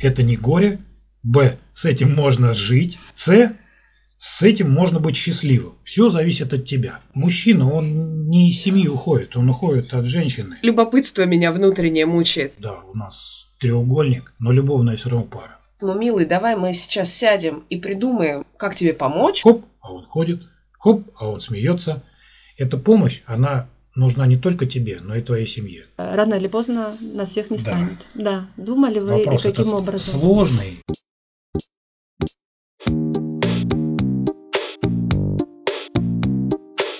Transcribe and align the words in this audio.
это 0.00 0.22
не 0.22 0.36
горе, 0.36 0.80
Б, 1.22 1.58
с 1.72 1.84
этим 1.84 2.14
можно 2.14 2.52
жить, 2.52 2.98
С, 3.14 3.52
с 4.18 4.42
этим 4.42 4.70
можно 4.70 5.00
быть 5.00 5.16
счастливым. 5.16 5.74
Все 5.84 6.10
зависит 6.10 6.52
от 6.52 6.64
тебя. 6.64 7.00
Мужчина, 7.14 7.72
он 7.72 8.28
не 8.28 8.50
из 8.50 8.60
семьи 8.60 8.88
уходит, 8.88 9.36
он 9.36 9.48
уходит 9.48 9.94
от 9.94 10.06
женщины. 10.06 10.56
Любопытство 10.62 11.24
меня 11.24 11.52
внутреннее 11.52 12.06
мучает. 12.06 12.54
Да, 12.58 12.82
у 12.84 12.96
нас 12.96 13.48
треугольник, 13.60 14.34
но 14.38 14.52
любовная 14.52 14.96
все 14.96 15.10
равно 15.10 15.26
пара. 15.26 15.58
Ну, 15.80 15.96
милый, 15.96 16.26
давай 16.26 16.56
мы 16.56 16.72
сейчас 16.72 17.12
сядем 17.12 17.64
и 17.68 17.76
придумаем, 17.76 18.44
как 18.56 18.74
тебе 18.74 18.94
помочь. 18.94 19.42
Хоп, 19.42 19.64
а 19.80 19.92
он 19.92 20.04
ходит, 20.04 20.42
хоп, 20.72 21.08
а 21.18 21.28
он 21.28 21.40
смеется. 21.40 22.02
Эта 22.56 22.76
помощь, 22.76 23.22
она 23.26 23.68
нужна 23.98 24.26
не 24.26 24.36
только 24.36 24.64
тебе, 24.64 25.00
но 25.02 25.16
и 25.16 25.22
твоей 25.22 25.46
семье. 25.46 25.84
Рано 25.96 26.34
или 26.34 26.46
поздно 26.46 26.96
нас 27.00 27.30
всех 27.30 27.50
не 27.50 27.56
Да. 27.56 27.62
станет. 27.62 28.06
Да. 28.14 28.46
Думали 28.56 29.00
вы 29.00 29.18
Вопрос 29.18 29.44
и 29.44 29.48
каким 29.50 29.68
этот 29.68 29.80
образом? 29.80 30.20
сложный. 30.20 30.82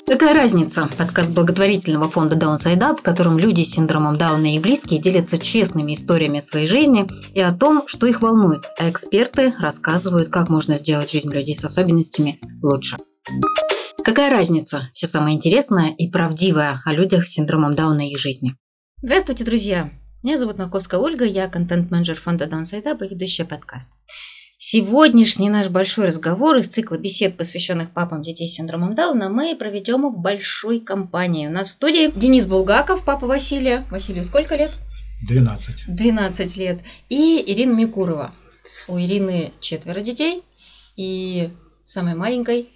Какая 0.07 0.35
разница? 0.35 0.89
Подкаст 0.97 1.33
благотворительного 1.33 2.09
фонда 2.11 2.35
Downside 2.37 2.79
Up, 2.81 2.97
в 2.99 3.03
котором 3.03 3.39
люди 3.39 3.63
с 3.63 3.73
синдромом 3.73 4.17
Дауна 4.17 4.55
и 4.57 4.59
близкие 4.59 5.01
делятся 5.01 5.39
честными 5.39 5.95
историями 5.95 6.41
своей 6.41 6.67
жизни 6.67 7.07
и 7.35 7.41
о 7.41 7.53
том, 7.53 7.87
что 7.87 8.07
их 8.07 8.23
волнует, 8.23 8.63
а 8.79 8.91
эксперты 8.91 9.53
рассказывают, 9.59 10.31
как 10.31 10.49
можно 10.49 10.79
сделать 10.79 11.11
жизнь 11.11 11.31
людей 11.31 11.57
с 11.57 11.65
особенностями 11.65 12.41
лучше. 12.63 12.97
Какая 14.05 14.31
разница? 14.31 14.91
Все 14.95 15.07
самое 15.07 15.37
интересное 15.37 15.91
и 15.91 16.09
правдивое 16.11 16.81
о 16.85 16.93
людях 16.93 17.27
с 17.27 17.33
синдромом 17.33 17.75
Дауна 17.75 18.07
и 18.07 18.13
их 18.13 18.19
жизни. 18.19 18.57
Здравствуйте, 19.03 19.45
друзья! 19.45 19.91
Меня 20.23 20.39
зовут 20.39 20.59
Маковская 20.59 20.99
Ольга, 20.99 21.25
я 21.25 21.49
контент-менеджер 21.49 22.17
фонда 22.17 22.47
Downside 22.47 22.85
Up 22.85 23.05
и 23.05 23.09
ведущая 23.09 23.45
подкаст. 23.45 23.93
Сегодняшний 24.57 25.51
наш 25.51 25.69
большой 25.69 26.07
разговор 26.07 26.57
из 26.57 26.69
цикла 26.69 26.99
бесед, 26.99 27.37
посвященных 27.37 27.91
папам 27.91 28.23
детей 28.23 28.49
с 28.49 28.55
синдромом 28.55 28.97
Дауна, 28.97 29.29
мы 29.29 29.55
проведем 29.55 30.11
в 30.11 30.19
большой 30.19 30.81
компании. 30.81 31.47
У 31.47 31.51
нас 31.51 31.69
в 31.69 31.73
студии 31.73 32.11
Денис 32.19 32.47
Булгаков, 32.47 33.05
папа 33.05 33.27
Василия. 33.27 33.85
Василию 33.91 34.25
сколько 34.25 34.57
лет? 34.57 34.73
12. 35.29 35.95
12 35.95 36.57
лет. 36.57 36.81
И 37.09 37.43
Ирина 37.47 37.75
Микурова. 37.75 38.33
У 38.89 38.99
Ирины 38.99 39.53
четверо 39.61 40.01
детей. 40.01 40.43
И 40.97 41.51
самой 41.85 42.17
маленькой 42.17 42.69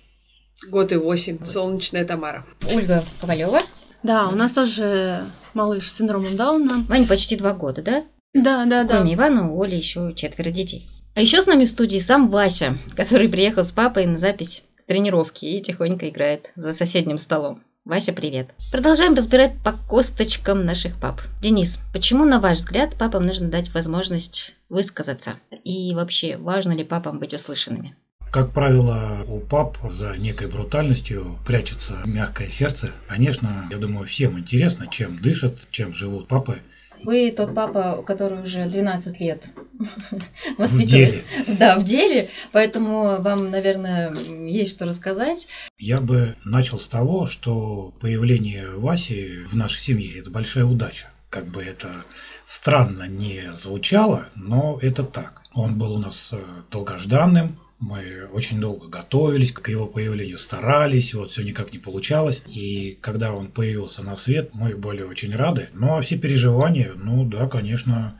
Год 0.68 0.92
и 0.92 0.96
восемь. 0.96 1.42
Солнечная 1.44 2.04
Тамара. 2.04 2.44
Ольга 2.72 3.04
Ковалева. 3.20 3.60
Да, 4.02 4.28
у 4.28 4.32
нас 4.32 4.52
тоже 4.52 5.24
малыш 5.54 5.90
с 5.90 5.96
синдромом 5.96 6.36
Дауна. 6.36 6.84
Ваня 6.88 7.06
почти 7.06 7.36
два 7.36 7.52
года, 7.52 7.82
да? 7.82 8.04
Да, 8.34 8.64
да, 8.64 8.84
да. 8.84 8.96
Кроме 8.96 9.14
Ивана, 9.14 9.52
у 9.52 9.62
Оли 9.62 9.76
еще 9.76 10.12
четверо 10.14 10.50
детей. 10.50 10.88
А 11.14 11.20
еще 11.20 11.42
с 11.42 11.46
нами 11.46 11.66
в 11.66 11.70
студии 11.70 11.98
сам 11.98 12.28
Вася, 12.28 12.78
который 12.96 13.28
приехал 13.28 13.64
с 13.64 13.72
папой 13.72 14.06
на 14.06 14.18
запись 14.18 14.64
с 14.76 14.84
тренировки 14.84 15.44
и 15.44 15.60
тихонько 15.60 16.08
играет 16.08 16.50
за 16.56 16.72
соседним 16.72 17.18
столом. 17.18 17.62
Вася, 17.84 18.12
привет. 18.12 18.50
Продолжаем 18.70 19.14
разбирать 19.14 19.54
по 19.64 19.72
косточкам 19.72 20.64
наших 20.64 21.00
пап. 21.00 21.20
Денис, 21.40 21.80
почему, 21.92 22.24
на 22.24 22.38
ваш 22.38 22.58
взгляд, 22.58 22.96
папам 22.96 23.26
нужно 23.26 23.48
дать 23.48 23.74
возможность 23.74 24.54
высказаться? 24.68 25.34
И 25.64 25.92
вообще, 25.94 26.36
важно 26.36 26.72
ли 26.72 26.84
папам 26.84 27.18
быть 27.18 27.34
услышанными? 27.34 27.96
Как 28.32 28.50
правило, 28.50 29.26
у 29.28 29.40
пап 29.40 29.76
за 29.90 30.16
некой 30.16 30.46
брутальностью 30.46 31.38
прячется 31.46 31.98
мягкое 32.06 32.48
сердце. 32.48 32.88
Конечно, 33.06 33.68
я 33.70 33.76
думаю, 33.76 34.06
всем 34.06 34.38
интересно, 34.38 34.86
чем 34.86 35.18
дышат, 35.20 35.58
чем 35.70 35.92
живут 35.92 36.28
папы 36.28 36.56
Вы 37.04 37.30
тот 37.30 37.54
папа, 37.54 38.02
который 38.06 38.40
уже 38.40 38.64
12 38.64 39.20
лет 39.20 39.50
в 40.56 40.82
деле. 40.86 41.24
Да, 41.46 41.78
в 41.78 41.84
деле, 41.84 42.30
поэтому 42.52 43.20
вам, 43.20 43.50
наверное, 43.50 44.16
есть 44.46 44.72
что 44.72 44.86
рассказать. 44.86 45.46
Я 45.78 46.00
бы 46.00 46.34
начал 46.42 46.78
с 46.78 46.88
того, 46.88 47.26
что 47.26 47.92
появление 48.00 48.66
Васи 48.70 49.44
в 49.44 49.54
нашей 49.56 49.80
семье– 49.80 50.18
это 50.20 50.30
большая 50.30 50.64
удача. 50.64 51.08
Как 51.28 51.44
бы 51.48 51.62
это 51.62 52.04
странно 52.46 53.02
не 53.04 53.54
звучало, 53.54 54.28
но 54.34 54.78
это 54.80 55.02
так. 55.02 55.42
Он 55.52 55.76
был 55.76 55.92
у 55.92 55.98
нас 55.98 56.30
э, 56.32 56.38
долгожданным, 56.70 57.58
мы 57.82 58.26
очень 58.32 58.60
долго 58.60 58.86
готовились 58.86 59.52
к 59.52 59.68
его 59.68 59.86
появлению, 59.86 60.38
старались, 60.38 61.14
вот 61.14 61.30
все 61.30 61.42
никак 61.42 61.72
не 61.72 61.78
получалось. 61.78 62.42
И 62.46 62.96
когда 63.00 63.32
он 63.32 63.48
появился 63.48 64.02
на 64.02 64.14
свет, 64.14 64.50
мы 64.54 64.76
были 64.76 65.02
очень 65.02 65.34
рады. 65.34 65.68
Ну 65.74 65.96
а 65.96 66.00
все 66.00 66.16
переживания, 66.16 66.92
ну 66.94 67.24
да, 67.24 67.48
конечно, 67.48 68.14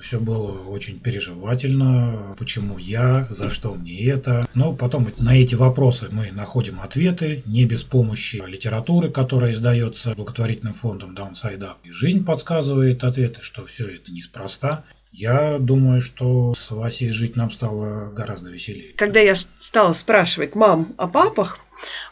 все 0.00 0.18
было 0.18 0.50
очень 0.68 0.98
переживательно. 0.98 2.34
Почему 2.36 2.76
я? 2.76 3.28
За 3.30 3.48
что 3.50 3.74
мне 3.74 4.04
это? 4.06 4.48
Но 4.52 4.72
потом 4.72 5.08
на 5.18 5.36
эти 5.36 5.54
вопросы 5.54 6.08
мы 6.10 6.32
находим 6.32 6.80
ответы, 6.80 7.42
не 7.46 7.64
без 7.64 7.84
помощи 7.84 8.42
литературы, 8.44 9.10
которая 9.10 9.52
издается 9.52 10.14
благотворительным 10.14 10.74
фондом 10.74 11.14
Up. 11.14 11.76
И 11.84 11.90
жизнь 11.90 12.24
подсказывает 12.24 13.04
ответы, 13.04 13.40
что 13.40 13.64
все 13.64 13.86
это 13.86 14.10
неспроста. 14.10 14.84
Я 15.16 15.58
думаю, 15.60 16.00
что 16.00 16.54
с 16.54 16.72
Васей 16.72 17.10
жить 17.10 17.36
нам 17.36 17.48
стало 17.52 18.10
гораздо 18.10 18.50
веселее. 18.50 18.94
Когда 18.96 19.20
я 19.20 19.36
стала 19.36 19.92
спрашивать 19.92 20.56
мам 20.56 20.92
о 20.96 21.06
папах, 21.06 21.60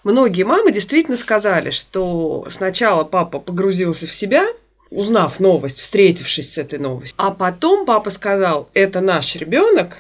многие 0.04 0.44
мамы 0.44 0.70
действительно 0.70 1.16
сказали, 1.16 1.70
что 1.70 2.46
сначала 2.48 3.02
папа 3.02 3.40
погрузился 3.40 4.06
в 4.06 4.12
себя, 4.12 4.46
узнав 4.90 5.40
новость, 5.40 5.80
встретившись 5.80 6.52
с 6.52 6.58
этой 6.58 6.78
новостью, 6.78 7.16
а 7.18 7.32
потом 7.32 7.86
папа 7.86 8.10
сказал, 8.10 8.68
это 8.72 9.00
наш 9.00 9.34
ребенок, 9.34 9.96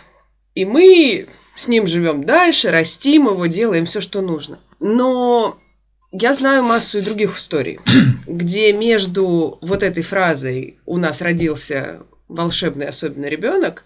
и 0.54 0.64
мы 0.64 1.26
с 1.56 1.66
ним 1.66 1.88
живем 1.88 2.22
дальше, 2.22 2.70
растим 2.70 3.26
его, 3.26 3.46
делаем 3.46 3.84
все, 3.84 4.00
что 4.00 4.20
нужно. 4.20 4.60
Но 4.78 5.58
я 6.12 6.34
знаю 6.34 6.62
массу 6.62 6.98
и 6.98 7.02
других 7.02 7.36
историй, 7.36 7.80
где 8.28 8.72
между 8.72 9.58
вот 9.60 9.82
этой 9.82 10.04
фразой 10.04 10.78
«у 10.86 10.98
нас 10.98 11.20
родился 11.20 12.02
волшебный 12.32 12.86
особенный 12.86 13.28
ребенок» 13.28 13.84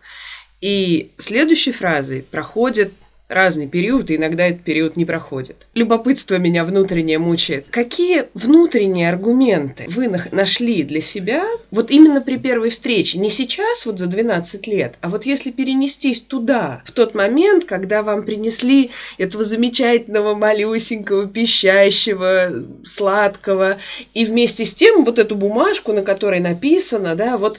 и 0.60 1.12
следующей 1.18 1.72
фразой 1.72 2.22
проходит 2.22 2.92
разный 3.28 3.66
период, 3.66 4.10
и 4.10 4.16
иногда 4.16 4.46
этот 4.46 4.62
период 4.62 4.96
не 4.96 5.04
проходит. 5.04 5.66
Любопытство 5.74 6.36
меня 6.36 6.64
внутреннее 6.64 7.18
мучает. 7.18 7.66
Какие 7.70 8.26
внутренние 8.34 9.08
аргументы 9.08 9.86
вы 9.88 10.08
нашли 10.30 10.84
для 10.84 11.00
себя 11.00 11.44
вот 11.72 11.90
именно 11.90 12.20
при 12.20 12.36
первой 12.36 12.70
встрече? 12.70 13.18
Не 13.18 13.28
сейчас, 13.28 13.84
вот 13.84 13.98
за 13.98 14.06
12 14.06 14.66
лет, 14.68 14.94
а 15.00 15.08
вот 15.08 15.26
если 15.26 15.50
перенестись 15.50 16.20
туда, 16.20 16.82
в 16.84 16.92
тот 16.92 17.14
момент, 17.14 17.64
когда 17.64 18.02
вам 18.02 18.22
принесли 18.22 18.90
этого 19.18 19.42
замечательного, 19.42 20.34
малюсенького, 20.34 21.26
пищащего, 21.26 22.50
сладкого, 22.84 23.78
и 24.14 24.24
вместе 24.24 24.64
с 24.64 24.72
тем 24.72 25.04
вот 25.04 25.18
эту 25.18 25.34
бумажку, 25.34 25.92
на 25.92 26.02
которой 26.02 26.38
написано, 26.38 27.16
да, 27.16 27.38
вот 27.38 27.58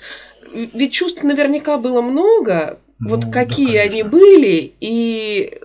ведь 0.53 0.94
чувств 0.94 1.24
наверняка 1.24 1.78
было 1.78 2.02
много, 2.02 2.80
вот 3.00 3.25
Ну, 3.25 3.31
да, 3.31 3.46
какие 3.46 3.78
они 3.78 4.02
конечно. 4.02 4.09
были 4.09 4.74
и 4.80 5.59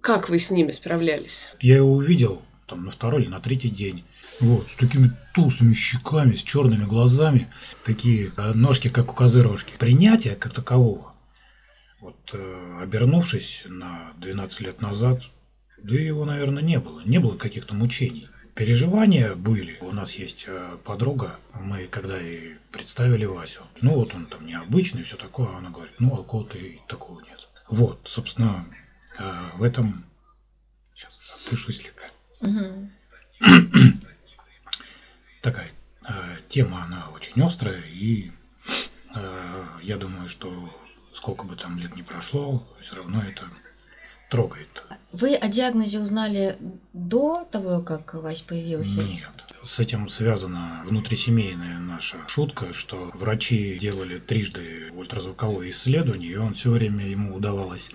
как 0.00 0.28
вы 0.28 0.38
с 0.38 0.50
ними 0.50 0.70
справлялись? 0.70 1.50
Я 1.60 1.76
его 1.76 1.92
увидел 1.92 2.42
там 2.66 2.84
на 2.84 2.90
второй 2.90 3.22
или 3.22 3.28
на 3.30 3.40
третий 3.40 3.68
день. 3.68 4.04
Вот, 4.40 4.68
с 4.68 4.74
такими 4.74 5.10
толстыми 5.34 5.72
щеками, 5.72 6.34
с 6.34 6.42
черными 6.42 6.84
глазами, 6.84 7.48
такие 7.84 8.30
э, 8.36 8.52
ножки, 8.52 8.88
как 8.88 9.10
у 9.10 9.14
козы 9.14 9.42
рожки. 9.42 9.74
Принятие 9.78 10.36
как 10.36 10.52
такового, 10.52 11.12
вот 12.00 12.16
э, 12.34 12.78
обернувшись 12.82 13.64
на 13.66 14.12
12 14.18 14.60
лет 14.60 14.80
назад, 14.82 15.22
да 15.82 15.94
его, 15.94 16.24
наверное, 16.24 16.62
не 16.62 16.78
было. 16.78 17.00
Не 17.04 17.18
было 17.18 17.36
каких-то 17.36 17.74
мучений. 17.74 18.28
Переживания 18.56 19.34
были. 19.34 19.76
У 19.82 19.92
нас 19.92 20.14
есть 20.14 20.46
э, 20.48 20.78
подруга, 20.82 21.38
мы 21.52 21.86
когда 21.88 22.18
и 22.18 22.54
представили 22.72 23.26
Васю, 23.26 23.60
ну 23.82 23.96
вот 23.96 24.14
он 24.14 24.24
там 24.24 24.46
необычный, 24.46 25.02
все 25.02 25.18
такое, 25.18 25.54
она 25.54 25.68
говорит, 25.68 25.94
ну 25.98 26.18
а 26.18 26.24
кого-то 26.24 26.56
и 26.56 26.78
такого 26.88 27.20
нет. 27.20 27.50
Вот, 27.68 28.00
собственно, 28.04 28.66
э, 29.18 29.50
в 29.56 29.62
этом... 29.62 30.06
Сейчас 30.94 31.12
опишу 31.46 31.70
слегка. 31.70 32.06
Такая 35.42 35.70
э, 36.08 36.36
тема, 36.48 36.82
она 36.84 37.10
очень 37.10 37.42
острая, 37.42 37.82
и 37.82 38.32
я 39.82 39.96
думаю, 39.96 40.28
что 40.28 40.74
сколько 41.12 41.44
бы 41.44 41.56
там 41.56 41.78
лет 41.78 41.94
ни 41.94 42.02
прошло, 42.02 42.66
все 42.80 42.96
равно 42.96 43.22
это 43.22 43.46
трогает. 44.30 44.84
Вы 45.12 45.34
о 45.34 45.48
диагнозе 45.48 46.00
узнали 46.00 46.58
до 46.92 47.48
того, 47.50 47.80
как 47.80 48.14
Вась 48.14 48.42
появился? 48.42 49.02
Нет. 49.02 49.28
С 49.64 49.80
этим 49.80 50.08
связана 50.08 50.82
внутрисемейная 50.84 51.78
наша 51.78 52.18
шутка, 52.28 52.72
что 52.72 53.10
врачи 53.14 53.78
делали 53.80 54.18
трижды 54.18 54.92
ультразвуковое 54.94 55.70
исследование, 55.70 56.32
и 56.32 56.36
он 56.36 56.54
все 56.54 56.70
время 56.70 57.06
ему 57.08 57.34
удавалось 57.34 57.90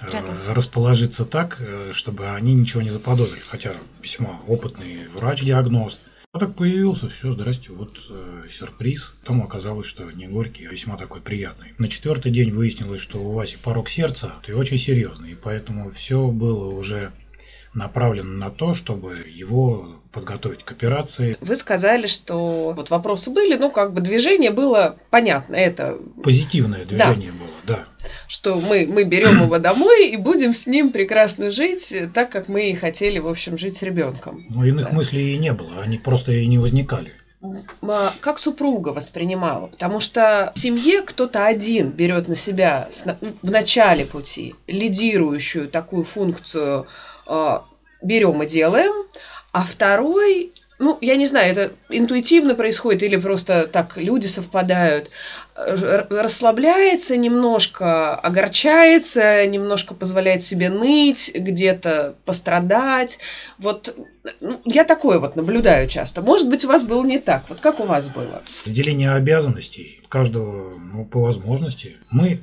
э, 0.00 0.10
Прятался. 0.10 0.54
расположиться 0.54 1.24
так, 1.24 1.56
э, 1.60 1.92
чтобы 1.94 2.28
они 2.30 2.54
ничего 2.54 2.82
не 2.82 2.90
заподозрили. 2.90 3.42
Хотя 3.42 3.72
весьма 4.02 4.40
опытный 4.46 5.08
врач-диагност. 5.08 6.00
А 6.34 6.38
так 6.38 6.54
появился, 6.54 7.10
все, 7.10 7.30
здрасте, 7.34 7.72
вот 7.72 7.90
э, 8.08 8.44
сюрприз. 8.50 9.16
Там 9.22 9.42
оказалось, 9.42 9.86
что 9.86 10.10
не 10.10 10.26
горький, 10.26 10.64
а 10.64 10.70
весьма 10.70 10.96
такой 10.96 11.20
приятный. 11.20 11.74
На 11.76 11.88
четвертый 11.88 12.32
день 12.32 12.52
выяснилось, 12.52 13.00
что 13.00 13.18
у 13.18 13.32
Васи 13.32 13.58
порог 13.62 13.90
сердца, 13.90 14.32
и 14.48 14.52
очень 14.52 14.78
серьезный, 14.78 15.32
и 15.32 15.34
поэтому 15.34 15.90
все 15.90 16.28
было 16.28 16.70
уже 16.70 17.12
направлено 17.74 18.30
на 18.30 18.50
то, 18.50 18.72
чтобы 18.72 19.18
его 19.28 20.00
подготовить 20.10 20.62
к 20.62 20.72
операции. 20.72 21.36
Вы 21.42 21.54
сказали, 21.56 22.06
что 22.06 22.72
вот 22.74 22.88
вопросы 22.88 23.30
были, 23.30 23.56
ну, 23.56 23.70
как 23.70 23.92
бы 23.92 24.00
движение 24.00 24.52
было 24.52 24.96
понятно. 25.10 25.54
Это 25.54 25.98
Позитивное 26.22 26.86
движение 26.86 27.32
было, 27.32 27.41
да. 27.66 27.84
что 28.28 28.56
мы, 28.56 28.86
мы 28.86 29.04
берем 29.04 29.42
его 29.42 29.58
домой 29.58 30.08
и 30.08 30.16
будем 30.16 30.54
с 30.54 30.66
ним 30.66 30.90
прекрасно 30.90 31.50
жить, 31.50 31.94
так 32.14 32.30
как 32.30 32.48
мы 32.48 32.70
и 32.70 32.74
хотели, 32.74 33.18
в 33.18 33.28
общем, 33.28 33.58
жить 33.58 33.76
с 33.78 33.82
ребенком. 33.82 34.44
Но 34.48 34.64
иных 34.64 34.86
Да. 34.88 34.92
мыслей 34.92 35.34
и 35.34 35.38
не 35.38 35.52
было, 35.52 35.82
они 35.82 35.98
просто 35.98 36.32
и 36.32 36.46
не 36.46 36.58
возникали. 36.58 37.12
А 37.82 38.12
Как 38.20 38.38
супруга 38.38 38.90
воспринимала? 38.90 39.66
Потому 39.66 39.98
что 39.98 40.52
в 40.54 40.58
семье 40.58 41.02
кто-то 41.02 41.44
один 41.44 41.90
берет 41.90 42.28
на 42.28 42.36
себя 42.36 42.88
в 43.42 43.50
начале 43.50 44.04
пути 44.06 44.54
лидирующую 44.68 45.68
такую 45.68 46.04
функцию 46.04 46.86
э, 47.26 47.58
берем 48.00 48.42
и 48.42 48.46
делаем, 48.46 48.92
а 49.52 49.64
второй, 49.64 50.51
ну, 50.82 50.98
я 51.00 51.14
не 51.14 51.26
знаю, 51.26 51.52
это 51.52 51.72
интуитивно 51.90 52.56
происходит 52.56 53.04
или 53.04 53.14
просто 53.14 53.68
так 53.68 53.96
люди 53.96 54.26
совпадают, 54.26 55.10
расслабляется 55.54 57.16
немножко, 57.16 58.16
огорчается, 58.16 59.46
немножко 59.46 59.94
позволяет 59.94 60.42
себе 60.42 60.70
ныть, 60.70 61.30
где-то 61.32 62.16
пострадать. 62.24 63.20
Вот 63.58 63.96
ну, 64.40 64.60
я 64.64 64.82
такое 64.82 65.20
вот 65.20 65.36
наблюдаю 65.36 65.86
часто. 65.86 66.20
Может 66.20 66.48
быть, 66.48 66.64
у 66.64 66.68
вас 66.68 66.82
было 66.82 67.04
не 67.04 67.20
так. 67.20 67.44
Вот 67.48 67.60
как 67.60 67.78
у 67.78 67.84
вас 67.84 68.08
было? 68.08 68.42
Разделение 68.64 69.12
обязанностей 69.12 70.00
каждого 70.08 70.76
ну, 70.76 71.04
по 71.04 71.20
возможности. 71.20 71.98
Мы, 72.10 72.40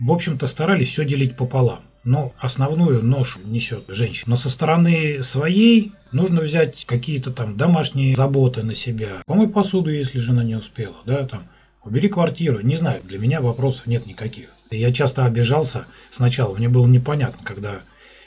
в 0.00 0.10
общем-то, 0.10 0.48
старались 0.48 0.88
все 0.88 1.04
делить 1.04 1.36
пополам. 1.36 1.82
Но 2.06 2.32
основную 2.38 3.02
ношу 3.02 3.40
несет 3.44 3.82
женщина. 3.88 4.30
Но 4.30 4.36
со 4.36 4.48
стороны 4.48 5.24
своей 5.24 5.92
нужно 6.12 6.40
взять 6.40 6.84
какие-то 6.84 7.32
там 7.32 7.56
домашние 7.56 8.14
заботы 8.14 8.62
на 8.62 8.74
себя. 8.74 9.22
Помой 9.26 9.48
посуду, 9.48 9.90
если 9.90 10.20
жена 10.20 10.44
не 10.44 10.54
успела, 10.54 10.94
да, 11.04 11.26
там, 11.26 11.48
убери 11.82 12.08
квартиру. 12.08 12.60
Не 12.60 12.76
знаю, 12.76 13.02
для 13.02 13.18
меня 13.18 13.40
вопросов 13.40 13.88
нет 13.88 14.06
никаких. 14.06 14.50
Я 14.70 14.92
часто 14.92 15.24
обижался 15.24 15.86
сначала, 16.10 16.54
мне 16.54 16.68
было 16.68 16.86
непонятно, 16.86 17.44
когда 17.44 17.80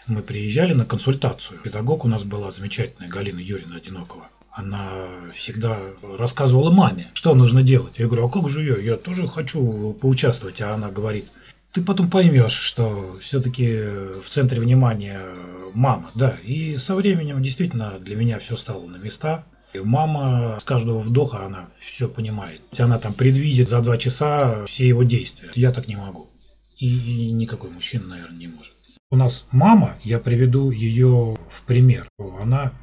мы 0.08 0.24
приезжали 0.24 0.74
на 0.74 0.84
консультацию. 0.84 1.60
Педагог 1.64 2.04
у 2.04 2.10
нас 2.10 2.26
была 2.26 2.52
замечательная 2.52 3.10
Галина 3.10 3.40
Юрьевна 3.40 3.78
Одинокова. 3.78 4.28
Она 4.52 5.08
всегда 5.36 5.78
рассказывала 6.18 6.70
маме, 6.70 7.08
что 7.14 7.34
нужно 7.34 7.64
делать. 7.64 7.94
Я 7.98 8.08
говорю, 8.08 8.28
а 8.28 8.30
как 8.30 8.50
же 8.50 8.62
я? 8.62 8.76
Я 8.76 8.98
тоже 8.98 9.26
хочу 9.26 9.94
поучаствовать. 9.94 10.60
А 10.60 10.74
она 10.74 10.90
говорит, 10.90 11.28
ты 11.72 11.84
потом 11.84 12.10
поймешь, 12.10 12.54
что 12.54 13.18
все-таки 13.22 13.78
в 14.24 14.28
центре 14.28 14.60
внимания 14.60 15.22
мама, 15.74 16.12
да. 16.16 16.38
И 16.44 16.76
со 16.78 16.96
временем 16.96 17.42
действительно 17.42 18.00
для 18.00 18.16
меня 18.16 18.40
все 18.40 18.56
стало 18.56 18.86
на 18.88 18.98
места. 18.98 19.46
И 19.74 19.80
мама 19.80 20.58
с 20.60 20.64
каждого 20.64 21.00
вдоха, 21.00 21.46
она 21.46 21.70
все 21.80 22.08
понимает. 22.08 22.62
Она 22.80 22.98
там 22.98 23.14
предвидит 23.14 23.70
за 23.70 23.82
два 23.82 23.98
часа 23.98 24.66
все 24.66 24.88
его 24.88 25.04
действия. 25.04 25.52
Я 25.54 25.72
так 25.72 25.88
не 25.88 25.96
могу. 25.96 26.30
И, 26.80 27.32
никакой 27.32 27.70
мужчина, 27.70 28.08
наверное, 28.08 28.40
не 28.40 28.48
может. 28.48 28.74
У 29.12 29.16
нас 29.16 29.46
мама, 29.52 29.98
я 30.04 30.20
приведу 30.20 30.72
ее 30.72 31.38
в 31.50 31.62
пример. 31.64 32.08
Она 32.42 32.74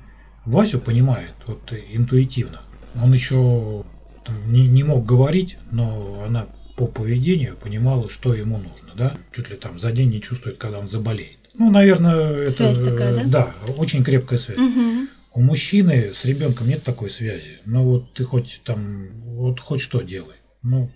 Васю 0.45 0.79
понимает 0.79 1.35
вот 1.47 1.73
интуитивно. 1.73 2.63
Он 3.03 3.13
еще 3.13 3.85
там, 4.25 4.53
не, 4.53 4.69
не 4.69 4.85
мог 4.85 5.05
говорить, 5.05 5.59
но 5.71 6.25
она 6.27 6.47
по 6.77 6.87
поведению 6.87 7.57
понимала, 7.57 8.09
что 8.09 8.35
ему 8.35 8.59
нужно, 8.59 8.93
да? 8.95 9.17
Чуть 9.33 9.51
ли 9.51 9.57
там 9.57 9.79
за 9.79 9.93
день 9.93 10.11
не 10.11 10.21
чувствует, 10.21 10.59
когда 10.59 10.79
он 10.79 10.89
заболеет. 10.89 11.39
Ну, 11.55 11.71
наверное, 11.71 12.35
это... 12.35 12.51
Связь 12.51 12.81
такая, 12.81 13.15
да? 13.15 13.25
Да, 13.25 13.73
очень 13.73 14.05
крепкая 14.05 14.39
связь. 14.39 14.59
Мгм. 14.59 15.09
У 15.33 15.41
мужчины 15.41 16.13
с 16.13 16.25
ребенком 16.25 16.69
нет 16.69 16.83
такой 16.83 17.11
связи. 17.11 17.59
Ну 17.65 17.83
вот 17.85 18.13
ты 18.15 18.25
хоть 18.25 18.61
там, 18.65 19.09
вот 19.23 19.61
хоть 19.61 19.81
что 19.81 20.03
делай. 20.03 20.37
Ну, 20.63 20.91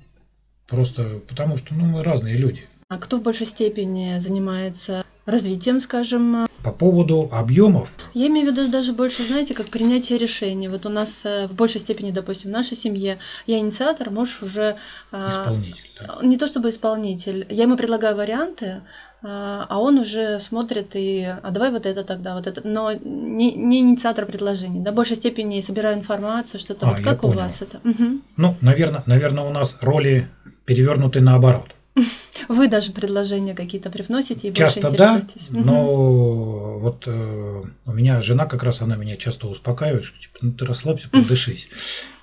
просто 0.66 1.20
потому 1.28 1.56
что 1.56 1.74
ну, 1.74 1.84
мы 1.84 2.02
разные 2.02 2.36
люди. 2.36 2.62
А 2.88 2.98
кто 2.98 3.18
в 3.18 3.22
большей 3.22 3.46
степени 3.46 4.18
занимается 4.18 5.04
развитием, 5.26 5.80
скажем, 5.80 6.46
По 6.62 6.72
поводу 6.72 7.28
объемов, 7.32 7.94
Я 8.12 8.26
имею 8.26 8.48
в 8.48 8.50
виду 8.52 8.70
даже 8.70 8.92
больше, 8.92 9.22
знаете, 9.22 9.54
как 9.54 9.68
принятие 9.68 10.18
решений. 10.18 10.68
Вот 10.68 10.84
у 10.84 10.88
нас 10.90 11.22
э, 11.24 11.46
в 11.46 11.52
большей 11.52 11.80
степени, 11.80 12.10
допустим, 12.10 12.50
в 12.50 12.52
нашей 12.52 12.76
семье 12.76 13.18
я 13.46 13.58
инициатор, 13.58 14.10
муж 14.10 14.42
уже 14.42 14.76
а, 15.10 15.28
исполнитель. 15.28 15.84
да. 15.98 16.18
не 16.26 16.36
то 16.36 16.46
чтобы 16.46 16.68
исполнитель. 16.68 17.46
Я 17.48 17.62
ему 17.62 17.76
предлагаю 17.76 18.16
варианты, 18.16 18.82
а 19.22 19.66
а 19.68 19.78
он 19.78 19.98
уже 19.98 20.40
смотрит 20.40 20.90
и 20.94 21.24
а 21.42 21.50
давай 21.50 21.70
вот 21.70 21.86
это 21.86 22.04
тогда, 22.04 22.34
вот 22.34 22.46
это. 22.46 22.66
Но 22.66 22.92
не, 22.92 23.52
не 23.52 23.80
инициатор 23.80 24.26
предложений. 24.26 24.80
Да, 24.80 24.92
в 24.92 24.94
большей 24.94 25.16
степени 25.16 25.60
собираю 25.60 25.98
информацию, 25.98 26.60
что-то. 26.60 26.86
А, 26.86 26.90
вот 26.90 27.00
как 27.00 27.24
у 27.24 27.28
понял. 27.28 27.40
вас 27.40 27.62
это? 27.62 27.80
Мгм. 27.84 28.22
Ну, 28.36 28.56
наверное, 28.60 29.02
наверное, 29.06 29.44
у 29.44 29.50
нас 29.50 29.78
роли 29.80 30.28
перевернуты 30.64 31.20
наоборот. 31.20 31.74
Вы 32.48 32.68
даже 32.68 32.92
предложения 32.92 33.54
какие-то 33.54 33.90
привносите 33.90 34.48
и 34.48 34.54
Часто 34.54 34.82
больше 34.82 34.96
да, 34.96 35.16
интересуетесь. 35.16 35.50
Мгм. 35.50 35.66
но 35.66 36.78
вот 36.78 37.04
э, 37.06 37.62
у 37.86 37.92
меня 37.92 38.20
жена 38.20 38.46
как 38.46 38.62
раз, 38.62 38.80
она 38.80 38.96
меня 38.96 39.16
часто 39.16 39.46
успокаивает, 39.48 40.04
что 40.04 40.18
типа, 40.18 40.38
ну 40.40 40.52
ты 40.52 40.64
расслабься, 40.64 41.08
подышись. 41.10 41.68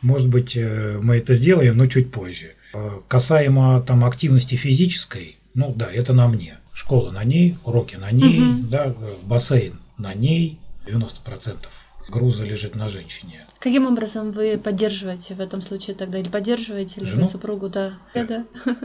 Может 0.02 0.30
быть, 0.30 0.56
э, 0.58 0.98
мы 1.02 1.18
это 1.18 1.34
сделаем, 1.34 1.78
но 1.78 1.86
чуть 1.86 2.12
позже. 2.12 2.56
Э, 2.74 3.00
Касаемо 3.08 3.82
там 3.82 4.04
активности 4.06 4.56
физической, 4.56 5.38
ну 5.54 5.74
да, 5.76 5.92
это 5.92 6.14
на 6.14 6.28
мне. 6.28 6.58
Школа 6.74 7.12
на 7.12 7.24
ней, 7.24 7.58
уроки 7.64 7.96
на 7.96 8.12
ней, 8.12 8.40
Мгм. 8.40 8.70
да, 8.70 8.86
э, 8.88 9.14
бассейн 9.24 9.80
на 9.98 10.14
ней, 10.14 10.60
90% 10.86 11.70
груза 12.10 12.46
лежит 12.46 12.76
на 12.76 12.88
женщине. 12.88 13.46
Каким 13.60 13.86
образом 13.86 14.32
вы 14.32 14.58
поддерживаете 14.58 15.34
в 15.34 15.42
этом 15.42 15.62
случае 15.62 15.96
тогда? 15.96 16.20
Или 16.20 16.30
поддерживаете 16.30 17.02
ли 17.02 17.06
Жену? 17.06 17.24
вы 17.24 17.28
супругу? 17.30 17.70
Да. 17.70 17.94
Да. 18.14 18.24
да. 18.24 18.46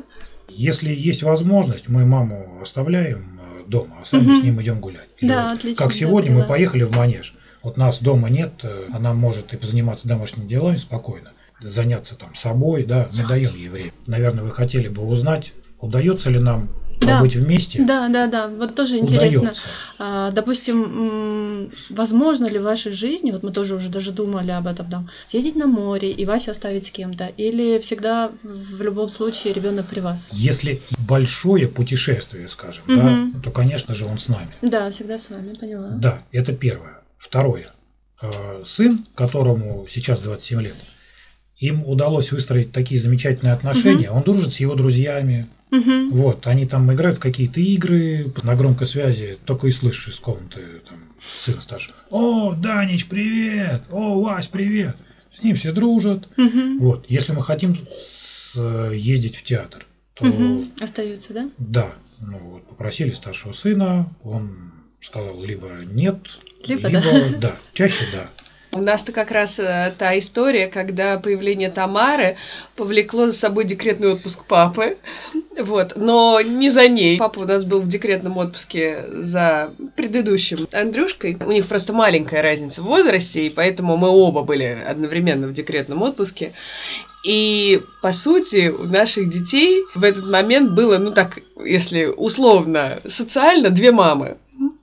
Если 0.48 0.94
есть 0.94 1.22
возможность, 1.22 1.88
мы 1.88 2.04
маму 2.04 2.58
оставляем 2.60 3.40
э, 3.40 3.68
дома, 3.68 3.98
а 4.00 4.04
сами 4.04 4.22
Мгм. 4.22 4.40
с 4.40 4.42
ним 4.42 4.62
идем 4.62 4.80
гулять. 4.80 5.08
Или 5.18 5.28
Да, 5.28 5.50
вот 5.50 5.58
отлично, 5.58 5.84
Как 5.84 5.92
да, 5.92 5.98
сегодня 5.98 6.30
мы 6.30 6.36
поняла. 6.38 6.48
поехали 6.48 6.82
в 6.84 6.96
манеж. 6.96 7.34
Вот 7.62 7.76
нас 7.76 8.00
дома 8.02 8.28
нет, 8.28 8.52
э, 8.62 8.88
она 8.92 9.14
может 9.14 9.54
и 9.54 9.56
позаниматься 9.56 10.08
домашними 10.08 10.46
делами 10.48 10.76
спокойно, 10.76 11.32
заняться 11.60 12.16
там 12.16 12.34
собой, 12.34 12.84
да, 12.84 13.08
мы 13.16 13.26
даем 13.26 13.54
ей 13.54 13.68
время. 13.68 13.92
Наверное, 14.06 14.42
вы 14.44 14.50
хотели 14.50 14.88
бы 14.88 15.02
узнать, 15.06 15.52
удается 15.80 16.28
ли 16.30 16.38
нам 16.40 16.70
Да. 17.06 17.18
побыть 17.18 17.36
вместе? 17.36 17.82
Да, 17.82 18.08
да, 18.08 18.26
да. 18.26 18.48
Вот 18.48 18.74
тоже 18.74 18.98
интересно. 18.98 19.52
А, 19.98 20.30
Допустим, 20.30 21.70
возможно 21.90 22.46
ли 22.46 22.58
в 22.58 22.62
вашей 22.62 22.92
жизни, 22.92 23.30
вот 23.30 23.42
мы 23.42 23.52
тоже 23.52 23.74
уже 23.74 23.88
даже 23.88 24.12
думали 24.12 24.50
об 24.50 24.66
этом, 24.66 24.88
там, 24.90 25.08
съездить 25.28 25.56
на 25.56 25.66
море 25.66 26.10
и 26.10 26.24
Васю 26.24 26.50
оставить 26.50 26.86
с 26.86 26.90
кем-то, 26.90 27.26
или 27.36 27.78
всегда 27.80 28.30
в 28.42 28.82
любом 28.82 29.10
случае 29.10 29.52
ребенок 29.52 29.86
при 29.86 30.00
вас? 30.00 30.28
Если 30.32 30.80
большое 31.06 31.68
путешествие, 31.68 32.48
скажем, 32.48 32.84
Мгм. 32.86 33.32
да, 33.34 33.40
то, 33.42 33.50
конечно 33.50 33.94
же, 33.94 34.06
он 34.06 34.18
с 34.18 34.28
нами. 34.28 34.50
Да, 34.62 34.90
всегда 34.90 35.18
с 35.18 35.30
вами, 35.30 35.54
поняла. 35.54 35.88
Да, 35.90 36.22
это 36.32 36.52
первое. 36.52 37.00
Второе. 37.18 37.66
Э, 38.20 38.62
Сын, 38.64 39.06
которому 39.14 39.86
сейчас 39.88 40.20
27 40.20 40.60
лет, 40.62 40.76
им 41.62 41.84
удалось 41.86 42.32
выстроить 42.32 42.72
такие 42.72 43.00
замечательные 43.00 43.52
отношения. 43.52 44.10
Он 44.10 44.22
дружит 44.22 44.52
с 44.52 44.58
его 44.60 44.74
друзьями. 44.74 45.46
Мгм. 45.70 46.10
Вот, 46.10 46.46
они 46.48 46.66
там 46.66 46.92
играют 46.92 47.18
в 47.18 47.20
какие-то 47.20 47.60
игры 47.60 48.32
на 48.42 48.56
громкой 48.56 48.86
связи, 48.88 49.38
только 49.46 49.68
и 49.68 49.70
слышишь 49.70 50.08
из 50.08 50.16
комнаты 50.16 50.60
там, 50.88 50.98
сын 51.20 51.60
старший. 51.60 51.94
О, 52.10 52.52
Данич, 52.54 53.06
привет! 53.06 53.82
О, 53.92 54.20
Вась, 54.20 54.48
привет! 54.48 54.96
С 55.32 55.42
ним 55.42 55.54
все 55.56 55.72
дружат. 55.72 56.28
Мгм. 56.36 56.78
Вот, 56.80 57.06
если 57.08 57.32
мы 57.32 57.42
хотим 57.42 57.78
с- 57.96 58.56
ездить 58.92 59.36
в 59.36 59.44
театр, 59.44 59.86
то 60.14 60.26
Мгм. 60.26 60.60
Остаются, 60.80 61.32
да? 61.32 61.48
да, 61.58 61.92
ну 62.20 62.38
вот 62.38 62.66
попросили 62.68 63.12
старшего 63.12 63.52
сына, 63.52 64.10
он 64.24 64.72
сказал 65.00 65.42
либо 65.42 65.68
нет, 65.86 66.18
Либо 66.66 66.90
да. 67.40 67.56
Чаще 67.72 68.04
да. 68.12 68.26
У 68.74 68.80
нас-то 68.80 69.12
как 69.12 69.30
раз 69.30 69.58
э, 69.58 69.92
та 69.98 70.18
история, 70.18 70.66
когда 70.66 71.18
появление 71.18 71.70
Тамары 71.70 72.36
повлекло 72.74 73.26
за 73.26 73.32
собой 73.32 73.64
декретный 73.64 74.12
отпуск 74.14 74.44
папы. 74.46 74.96
Вот, 75.58 75.92
но 75.96 76.40
не 76.40 76.70
за 76.70 76.88
ней. 76.88 77.18
Папа 77.18 77.40
у 77.40 77.44
нас 77.44 77.64
был 77.64 77.82
в 77.82 77.88
декретном 77.88 78.38
отпуске 78.38 79.04
за 79.10 79.74
предыдущим 79.94 80.66
Андрюшкой. 80.72 81.36
У 81.44 81.52
них 81.52 81.66
просто 81.66 81.92
маленькая 81.92 82.40
разница 82.40 82.80
в 82.80 82.86
возрасте, 82.86 83.46
и 83.46 83.50
поэтому 83.50 83.98
мы 83.98 84.08
оба 84.08 84.42
были 84.42 84.78
одновременно 84.88 85.48
в 85.48 85.52
декретном 85.52 86.00
отпуске. 86.00 86.52
И, 87.26 87.82
по 88.00 88.12
сути, 88.12 88.68
у 88.68 88.84
наших 88.84 89.28
детей 89.28 89.84
в 89.94 90.02
этот 90.02 90.26
момент 90.26 90.72
было, 90.72 90.96
ну 90.96 91.12
так, 91.12 91.40
если 91.62 92.06
условно, 92.06 93.00
социально, 93.06 93.68
две 93.68 93.92
мамы. 93.92 94.38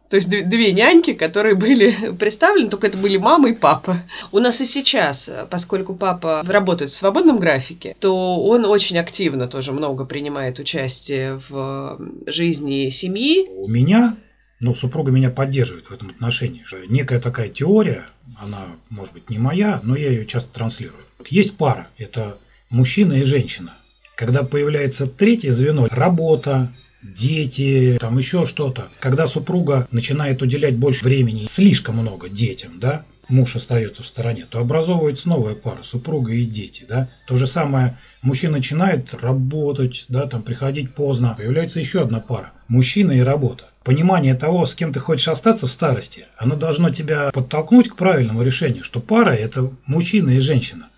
То 0.10 0.16
есть 0.16 0.28
две 0.30 0.74
няньки, 0.74 1.13
которые 1.13 1.56
были 1.56 2.12
представлены, 2.20 2.70
только 2.70 2.88
это 2.88 2.98
были 2.98 3.18
мама 3.18 3.50
и 3.50 3.54
папа. 3.54 4.01
У 4.32 4.39
нас 4.39 4.60
и 4.60 4.66
сейчас, 4.66 5.30
поскольку 5.50 5.96
папа 5.96 6.44
работает 6.48 6.92
в 6.92 6.96
свободном 6.96 7.39
графике, 7.39 7.96
то 8.00 8.44
он 8.44 8.66
очень 8.66 8.98
активно 8.98 9.48
тоже 9.48 9.72
много 9.72 10.06
принимает 10.06 10.60
участие 10.60 11.39
в 11.48 12.00
жизни 12.25 12.89
семьи. 12.89 13.48
У 13.50 13.70
меня, 13.70 14.18
ну, 14.60 14.74
супруга 14.74 15.12
меня 15.12 15.30
поддерживает 15.30 15.89
в 15.89 15.94
этом 15.94 16.10
отношении. 16.10 16.63
Что 16.63 16.78
некая 16.88 17.20
такая 17.20 17.50
теория, 17.50 18.08
она, 18.38 18.66
может 18.89 19.13
быть, 19.13 19.30
не 19.30 19.38
моя, 19.38 19.80
но 19.84 19.96
я 19.96 20.10
ее 20.10 20.25
часто 20.25 20.51
транслирую. 20.51 21.04
Есть 21.30 21.56
пара, 21.56 21.88
это 21.98 22.39
мужчина 22.70 23.13
и 23.13 23.24
женщина. 23.24 23.75
Когда 24.16 24.44
появляется 24.44 25.08
третье 25.08 25.51
звено, 25.51 25.88
работа, 25.89 26.74
дети, 27.01 27.98
там 28.00 28.18
еще 28.18 28.46
что-то. 28.46 28.89
Когда 29.00 29.27
супруга 29.27 29.88
начинает 29.91 30.41
уделять 30.41 30.75
больше 30.75 31.03
времени, 31.03 31.48
слишком 31.48 31.98
много 31.98 32.29
детям, 32.29 32.79
да, 32.79 33.06
муж 33.29 33.56
остается 33.56 34.03
в 34.03 34.08
стороне, 34.08 34.46
то 34.50 34.60
образовывается 34.60 35.29
новая 35.29 35.56
пара, 35.56 35.79
супруга 35.84 36.34
и 36.34 36.46
дети, 36.46 36.86
да. 36.88 37.10
То 37.27 37.36
же 37.36 37.48
самое, 37.48 37.98
мужчина 38.22 38.53
начинает 38.53 39.13
работать, 39.13 40.06
да, 40.10 40.25
там 40.27 40.41
приходить 40.41 40.94
поздно, 40.94 41.36
появляется 41.38 41.79
еще 41.79 42.01
одна 42.01 42.20
пара, 42.20 42.51
мужчина 42.68 43.12
и 43.12 43.22
работа. 43.22 43.65
Понимание 43.84 44.36
того, 44.36 44.65
с 44.65 44.75
кем 44.75 44.91
ты 44.91 45.00
хочешь 45.00 45.29
остаться 45.29 45.65
в 45.65 45.72
старости, 45.72 46.25
оно 46.38 46.56
должно 46.56 46.89
тебя 46.89 47.32
подтолкнуть 47.32 47.89
к 47.89 47.96
правильному 47.96 48.44
решению, 48.44 48.84
что 48.84 49.00
пара– 49.00 49.32
это 49.32 49.72
мужчина 49.86 50.32
и 50.32 50.39
женщина. 50.39 50.89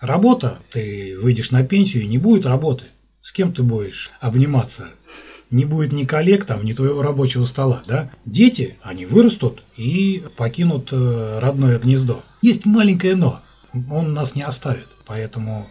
Работа, 0.00 0.58
ты 0.72 1.16
выйдешь 1.20 1.50
на 1.50 1.62
пенсию 1.62 2.04
и 2.04 2.06
не 2.06 2.16
будет 2.16 2.46
работы. 2.46 2.84
С 3.20 3.32
кем 3.32 3.52
ты 3.52 3.62
будешь 3.62 4.10
обниматься? 4.20 4.88
Не 5.50 5.64
будет 5.64 5.92
ни 5.92 6.04
коллег 6.04 6.44
там, 6.44 6.64
ни 6.64 6.72
твоего 6.72 7.02
рабочего 7.02 7.44
стола, 7.44 7.82
да? 7.86 8.10
Дети, 8.24 8.76
они 8.82 9.06
вырастут 9.06 9.62
и 9.76 10.22
покинут 10.36 10.90
э, 10.92 11.38
родное 11.40 11.78
гнездо. 11.78 12.22
Есть 12.42 12.66
маленькое 12.66 13.16
но, 13.16 13.40
он 13.90 14.14
нас 14.14 14.34
не 14.34 14.42
оставит, 14.42 14.86
поэтому 15.06 15.68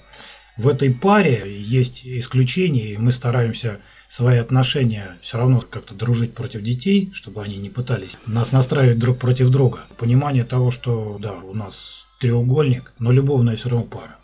в 0.58 0.68
этой 0.68 0.94
паре 0.94 1.58
есть 1.60 2.06
исключения, 2.06 2.94
и 2.94 2.98
мы 2.98 3.12
стараемся 3.12 3.80
свои 4.10 4.38
отношения 4.38 5.18
все 5.22 5.38
равно 5.38 5.62
как-то 5.62 5.94
дружить 5.94 6.34
против 6.34 6.62
детей, 6.64 7.12
чтобы 7.14 7.44
они 7.44 7.58
не 7.58 7.70
пытались 7.70 8.18
нас 8.26 8.52
настраивать 8.52 9.00
друг 9.00 9.20
против 9.20 9.50
друга. 9.50 9.82
Понимание 9.98 10.44
того, 10.44 10.72
что 10.72 11.18
да, 11.20 11.34
у 11.34 11.54
нас 11.54 12.08
треугольник, 12.20 12.94
но 13.00 13.12
любовная 13.12 13.56
все 13.56 13.70
равно 13.70 13.86
пара 13.86 14.18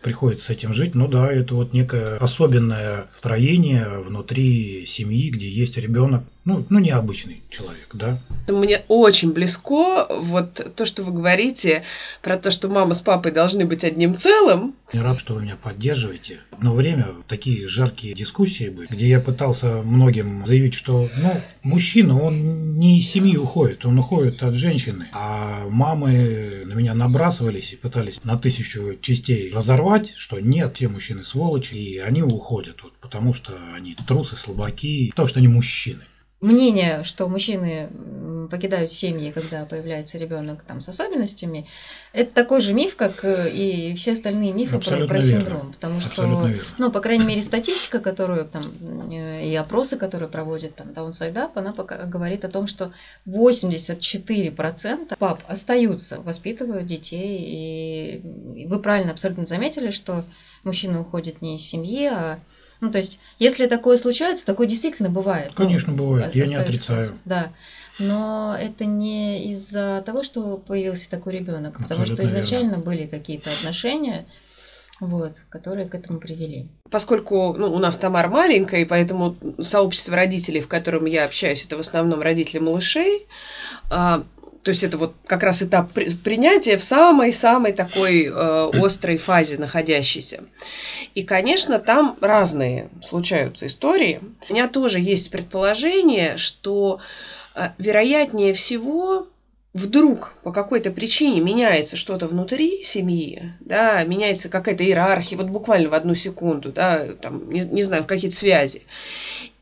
приходится 0.00 0.46
с 0.46 0.50
этим 0.50 0.72
жить. 0.72 0.94
Ну 0.94 1.08
да, 1.08 1.32
это 1.32 1.54
вот 1.54 1.72
некое 1.72 2.16
особенное 2.16 3.06
строение 3.16 3.86
внутри 3.98 4.84
семьи, 4.86 5.30
где 5.30 5.48
есть 5.48 5.76
ребенок, 5.76 6.24
ну, 6.44 6.64
ну 6.70 6.78
необычный 6.78 7.42
человек, 7.50 7.88
да. 7.92 8.18
Мне 8.48 8.82
очень 8.88 9.32
близко 9.32 10.06
вот 10.08 10.74
то, 10.74 10.86
что 10.86 11.04
вы 11.04 11.12
говорите 11.12 11.82
про 12.22 12.38
то, 12.38 12.50
что 12.50 12.68
мама 12.68 12.94
с 12.94 13.00
папой 13.00 13.30
должны 13.32 13.66
быть 13.66 13.84
одним 13.84 14.16
целым. 14.16 14.74
Я 14.92 15.02
рад, 15.02 15.20
что 15.20 15.34
вы 15.34 15.42
меня 15.42 15.56
поддерживаете. 15.56 16.40
Одно 16.50 16.74
время 16.74 17.08
такие 17.28 17.68
жаркие 17.68 18.14
дискуссии 18.14 18.70
были, 18.70 18.88
где 18.90 19.08
я 19.08 19.20
пытался 19.20 19.82
многим 19.82 20.44
заявить, 20.46 20.74
что 20.74 21.10
ну, 21.16 21.32
мужчина, 21.62 22.20
он 22.20 22.78
не 22.78 22.98
из 22.98 23.10
семьи 23.10 23.36
уходит, 23.36 23.84
он 23.84 23.98
уходит 23.98 24.42
от 24.42 24.54
женщины. 24.54 25.08
А 25.12 25.66
мамы 25.68 26.62
на 26.64 26.72
меня 26.72 26.94
набрасывались 26.94 27.74
и 27.74 27.76
пытались 27.76 28.24
на 28.24 28.38
тысячу 28.38 28.94
частей 29.00 29.52
разорвать, 29.54 30.14
что 30.16 30.40
нет, 30.40 30.74
те 30.74 30.88
мужчины 30.88 31.22
сволочи, 31.22 31.74
и 31.74 31.98
они 31.98 32.22
уходят, 32.22 32.82
вот, 32.82 32.94
потому 33.00 33.34
что 33.34 33.52
они 33.74 33.94
трусы, 34.06 34.36
слабаки, 34.36 35.10
потому 35.10 35.28
что 35.28 35.38
они 35.38 35.48
мужчины 35.48 36.00
мнение, 36.40 37.04
что 37.04 37.28
мужчины 37.28 37.88
покидают 38.50 38.92
семьи, 38.92 39.30
когда 39.30 39.64
появляется 39.64 40.18
ребенок 40.18 40.62
там 40.64 40.80
с 40.80 40.88
особенностями, 40.88 41.66
это 42.12 42.32
такой 42.34 42.60
же 42.60 42.74
миф, 42.74 42.96
как 42.96 43.24
э, 43.24 43.48
и 43.50 43.94
все 43.94 44.12
остальные 44.12 44.52
мифы 44.52 44.80
про, 44.80 45.06
про 45.06 45.20
синдром. 45.20 45.72
Потому 45.72 46.00
что, 46.00 46.50
ну, 46.76 46.90
по 46.90 47.00
крайней 47.00 47.24
мере, 47.24 47.42
статистика, 47.42 48.00
которую 48.00 48.44
там 48.46 48.72
э, 49.10 49.46
и 49.46 49.54
опросы, 49.54 49.96
которые 49.96 50.28
проводят 50.28 50.74
там 50.74 50.88
Downside 50.88 51.34
Up, 51.34 51.52
она 51.54 51.72
пока 51.72 52.04
говорит 52.06 52.44
о 52.44 52.48
том, 52.48 52.66
что 52.66 52.92
84% 53.26 55.16
пап 55.16 55.40
остаются, 55.46 56.20
воспитывают 56.20 56.86
детей. 56.86 58.20
И 58.58 58.66
вы 58.66 58.80
правильно 58.80 59.12
абсолютно 59.12 59.46
заметили, 59.46 59.90
что 59.90 60.24
мужчина 60.64 61.00
уходит 61.00 61.40
не 61.40 61.56
из 61.56 61.62
семьи, 61.62 62.06
а 62.06 62.40
ну, 62.80 62.90
то 62.90 62.98
есть, 62.98 63.18
если 63.38 63.66
такое 63.66 63.98
случается, 63.98 64.46
такое 64.46 64.66
действительно 64.66 65.10
бывает. 65.10 65.50
Ну, 65.50 65.64
Конечно, 65.64 65.92
ну, 65.92 65.98
бывает, 65.98 66.34
я 66.34 66.46
не 66.46 66.56
отрицаю. 66.56 67.08
Да. 67.24 67.52
Но 67.98 68.56
это 68.58 68.86
не 68.86 69.50
из-за 69.50 70.02
того, 70.06 70.22
что 70.22 70.56
появился 70.56 71.10
такой 71.10 71.34
ребенок, 71.34 71.78
потому 71.78 72.06
что 72.06 72.26
изначально 72.26 72.76
верно. 72.76 72.84
были 72.84 73.06
какие-то 73.06 73.50
отношения, 73.50 74.26
вот, 75.00 75.36
которые 75.50 75.88
к 75.88 75.94
этому 75.94 76.18
привели. 76.18 76.68
Поскольку 76.90 77.52
ну, 77.52 77.72
у 77.72 77.78
нас 77.78 77.98
Тамар 77.98 78.28
маленькая, 78.28 78.82
и 78.82 78.84
поэтому 78.86 79.36
сообщество 79.58 80.16
родителей, 80.16 80.62
в 80.62 80.68
котором 80.68 81.04
я 81.04 81.26
общаюсь, 81.26 81.64
это 81.66 81.76
в 81.76 81.80
основном 81.80 82.22
родители 82.22 82.58
малышей, 82.58 83.26
а, 83.90 84.24
то 84.62 84.70
есть 84.70 84.84
это 84.84 84.98
вот 84.98 85.14
как 85.26 85.42
раз 85.42 85.62
этап 85.62 85.92
принятия 85.92 86.76
в 86.76 86.84
самой-самой 86.84 87.72
такой 87.72 88.26
э, 88.26 88.70
острой 88.74 89.16
фазе 89.16 89.56
находящейся. 89.56 90.44
И, 91.14 91.22
конечно, 91.22 91.78
там 91.78 92.16
разные 92.20 92.90
случаются 93.02 93.66
истории. 93.66 94.20
У 94.48 94.52
меня 94.52 94.68
тоже 94.68 95.00
есть 95.00 95.30
предположение, 95.30 96.36
что 96.36 97.00
э, 97.54 97.70
вероятнее 97.78 98.52
всего 98.52 99.28
вдруг 99.72 100.34
по 100.42 100.52
какой-то 100.52 100.90
причине 100.90 101.40
меняется 101.40 101.96
что-то 101.96 102.26
внутри 102.26 102.82
семьи, 102.82 103.54
да, 103.60 104.02
меняется 104.04 104.48
какая-то 104.48 104.84
иерархия, 104.84 105.38
вот 105.38 105.46
буквально 105.46 105.88
в 105.88 105.94
одну 105.94 106.14
секунду, 106.14 106.72
да, 106.72 107.14
там, 107.14 107.50
не, 107.50 107.60
не 107.60 107.82
знаю, 107.82 108.04
какие-то 108.04 108.36
связи. 108.36 108.82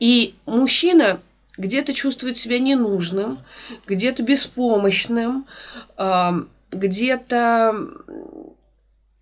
И 0.01 0.35
мужчина 0.47 1.21
где-то 1.59 1.93
чувствует 1.93 2.39
себя 2.39 2.59
ненужным, 2.59 3.39
где-то 3.87 4.23
беспомощным, 4.23 5.47
где-то 6.71 7.75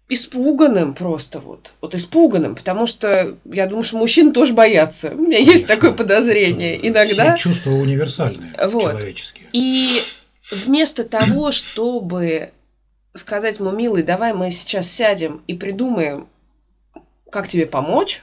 испуганным 0.09 0.95
просто 0.95 1.41
вот. 1.41 1.73
Вот 1.81 1.95
испуганным, 1.95 2.55
потому 2.55 2.87
что 2.87 3.37
я 3.45 3.67
думаю, 3.67 3.83
что 3.83 3.97
мужчин 3.97 4.33
тоже 4.33 4.55
боятся. 4.55 5.11
У 5.11 5.19
меня 5.19 5.39
Конечно. 5.39 5.53
есть 5.53 5.67
такое 5.67 5.93
подозрение. 5.93 6.87
Иногда... 6.87 7.37
Все 7.37 7.51
чувства 7.51 7.71
универсальные, 7.71 8.55
вот. 8.69 8.83
человеческие. 8.83 9.49
И 9.53 10.01
вместо 10.51 11.03
того, 11.05 11.51
чтобы 11.51 12.51
сказать 13.15 13.59
ему, 13.59 13.73
милый, 13.73 14.03
давай 14.03 14.33
мы 14.33 14.51
сейчас 14.51 14.89
сядем 14.89 15.43
и 15.47 15.55
придумаем, 15.55 16.29
как 17.31 17.49
тебе 17.49 17.67
помочь, 17.67 18.23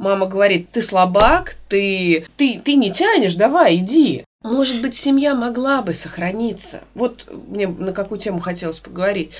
Мама 0.00 0.24
говорит, 0.24 0.70
ты 0.70 0.80
слабак, 0.80 1.56
ты, 1.68 2.26
ты, 2.38 2.58
ты 2.64 2.74
не 2.76 2.90
тянешь, 2.90 3.34
давай, 3.34 3.76
иди. 3.76 4.24
Может 4.42 4.80
быть, 4.80 4.96
семья 4.96 5.34
могла 5.34 5.82
бы 5.82 5.92
сохраниться. 5.92 6.80
Вот 6.94 7.28
мне 7.48 7.68
на 7.68 7.92
какую 7.92 8.18
тему 8.18 8.38
хотелось 8.38 8.78
поговорить. 8.78 9.32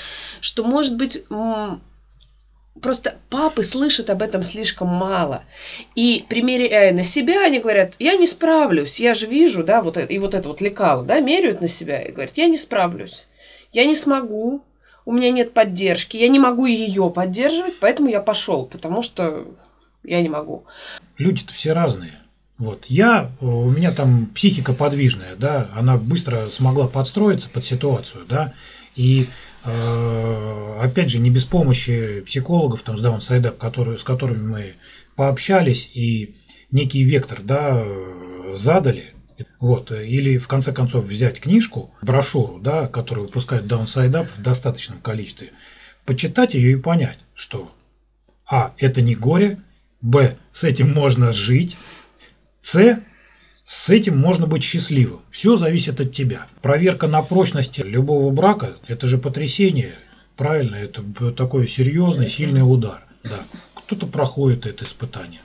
Что, 0.43 0.62
может 0.62 0.99
быть, 0.99 1.25
просто 2.83 3.14
папы 3.31 3.64
слышат 3.64 4.11
об 4.11 4.21
этом 4.21 4.43
слишком 4.43 4.88
мало. 4.88 5.45
И 5.95 6.26
примеряя 6.29 6.93
на 6.93 7.05
себя, 7.05 7.47
они 7.47 7.61
говорят, 7.61 7.95
я 7.99 8.19
не 8.19 8.26
справлюсь, 8.26 9.00
я 9.00 9.14
же 9.14 9.29
вижу, 9.29 9.64
да, 9.64 9.81
вот 9.81 9.97
это, 9.97 10.12
и 10.12 10.19
вот 10.19 10.35
это 10.35 10.47
вот 10.47 10.61
лекало, 10.61 11.05
да, 11.05 11.21
меряют 11.21 11.62
на 11.62 11.69
себя 11.69 12.02
и 12.02 12.12
говорят, 12.12 12.37
я 12.37 12.49
не 12.49 12.59
справлюсь, 12.59 13.29
я 13.73 13.87
не 13.87 13.97
смогу, 13.97 14.62
у 15.07 15.12
меня 15.12 15.31
нет 15.31 15.55
поддержки, 15.55 16.19
я 16.19 16.29
не 16.29 16.38
могу 16.38 16.67
ее 16.67 17.09
поддерживать, 17.09 17.81
поэтому 17.81 18.11
я 18.11 18.21
пошел, 18.21 18.67
потому 18.67 19.00
что 19.00 19.47
я 20.04 20.21
не 20.23 20.28
могу. 20.28 20.64
Люди-то 21.19 21.52
все 21.52 21.73
разные. 21.73 22.21
Вот. 22.59 22.85
Я, 22.88 23.33
у 23.40 23.71
меня 23.71 23.90
там 23.90 24.26
психика 24.26 24.75
подвижная, 24.75 25.35
да, 25.35 25.71
она 25.75 25.97
быстро 25.97 26.50
смогла 26.50 26.88
подстроиться 26.88 27.49
под 27.49 27.64
ситуацию, 27.64 28.26
да, 28.28 28.52
и 28.97 29.28
э, 29.64 30.78
опять 30.83 31.11
же, 31.11 31.21
не 31.21 31.30
без 31.30 31.47
помощи 31.47 32.21
психологов, 32.21 32.83
там, 32.83 32.99
с 32.99 33.02
даунсайда, 33.02 33.50
которые, 33.50 33.97
с 33.97 34.04
которыми 34.04 34.47
мы 34.47 34.75
пообщались 35.16 35.90
и 35.95 36.37
некий 36.71 37.02
вектор, 37.02 37.40
да, 37.42 37.83
задали, 38.52 39.14
вот, 39.59 39.90
или 39.90 40.37
в 40.37 40.47
конце 40.47 40.73
концов 40.73 41.04
взять 41.04 41.40
книжку, 41.40 41.95
брошюру, 42.02 42.59
да, 42.59 42.88
которую 42.88 43.26
выпускает 43.26 43.64
Downside 43.64 44.12
Up 44.12 44.28
в 44.37 44.42
достаточном 44.42 45.00
количестве, 45.00 45.52
почитать 46.04 46.52
ее 46.52 46.73
и 46.73 46.76
понять, 46.76 47.19
что 47.35 47.73
А. 48.45 48.75
Это 48.76 49.00
не 49.00 49.14
горе, 49.14 49.62
Б. 50.00 50.37
С 50.52 50.64
этим 50.64 50.92
можно 50.92 51.30
жить. 51.30 51.76
С. 52.62 53.00
С 53.64 53.88
этим 53.88 54.19
можно 54.19 54.47
быть 54.47 54.64
счастливым. 54.64 55.21
Все 55.30 55.57
зависит 55.57 56.00
от 56.00 56.12
тебя. 56.12 56.47
Проверка 56.61 57.07
на 57.07 57.23
прочность 57.23 57.78
любого 57.78 58.33
брака– 58.33 58.76
это 58.88 59.07
же 59.07 59.16
потрясение. 59.19 59.95
Правильно, 60.37 60.75
это 60.75 61.02
такой 61.33 61.69
серьезный, 61.69 62.26
сильный 62.26 62.62
удар. 62.62 63.04
Да. 63.23 63.45
Кто-то 63.75 64.07
проходит 64.07 64.66
это 64.66 64.85
испытание, 64.85 65.40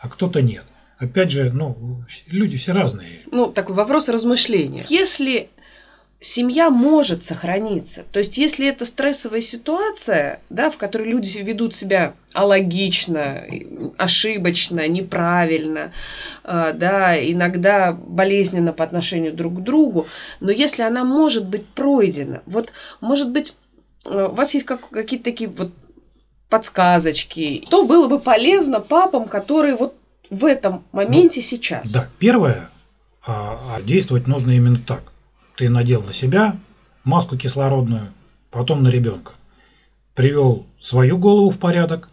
а 0.00 0.08
кто-то 0.08 0.40
нет. 0.40 0.64
Опять 0.98 1.30
же, 1.30 1.50
ну, 1.52 2.02
люди 2.28 2.56
все 2.56 2.72
разные. 2.72 3.20
Ну, 3.30 3.52
такой 3.52 3.74
вопрос 3.74 4.08
размышления. 4.08 4.86
Если 4.88 5.50
семья 6.20 6.70
может 6.70 7.22
сохраниться. 7.22 8.04
То 8.10 8.18
есть, 8.18 8.38
если 8.38 8.66
это 8.66 8.84
стрессовая 8.84 9.40
ситуация, 9.40 10.40
да, 10.50 10.70
в 10.70 10.76
которой 10.76 11.08
люди 11.08 11.38
ведут 11.38 11.74
себя 11.74 12.14
алогично, 12.32 13.42
ошибочно, 13.96 14.86
неправильно, 14.88 15.92
э, 16.44 16.72
да, 16.74 17.16
иногда 17.16 17.92
болезненно 17.92 18.72
по 18.72 18.84
отношению 18.84 19.32
друг 19.32 19.60
к 19.60 19.62
другу, 19.62 20.06
но 20.40 20.50
если 20.50 20.82
она 20.82 21.04
может 21.04 21.48
быть 21.48 21.66
пройдена, 21.66 22.42
вот, 22.46 22.72
может 23.00 23.30
быть, 23.30 23.54
э, 24.04 24.28
у 24.30 24.34
вас 24.34 24.54
есть 24.54 24.66
как, 24.66 24.88
какие-то 24.88 25.24
такие 25.24 25.50
вот 25.50 25.72
подсказочки, 26.48 27.64
то 27.70 27.84
было 27.84 28.08
бы 28.08 28.18
полезно 28.18 28.80
папам, 28.80 29.26
которые 29.26 29.76
вот 29.76 29.94
в 30.30 30.44
этом 30.44 30.84
моменте 30.92 31.40
ну, 31.40 31.46
сейчас. 31.46 31.92
Да, 31.92 32.08
первое, 32.18 32.70
а, 33.26 33.76
а 33.76 33.82
действовать 33.82 34.26
нужно 34.26 34.52
именно 34.52 34.78
так 34.78 35.02
ты 35.56 35.68
надел 35.68 36.02
на 36.02 36.12
себя 36.12 36.56
маску 37.04 37.36
кислородную, 37.36 38.12
потом 38.50 38.82
на 38.82 38.88
ребенка. 38.88 39.32
Привел 40.14 40.66
свою 40.80 41.18
голову 41.18 41.50
в 41.50 41.58
порядок. 41.58 42.08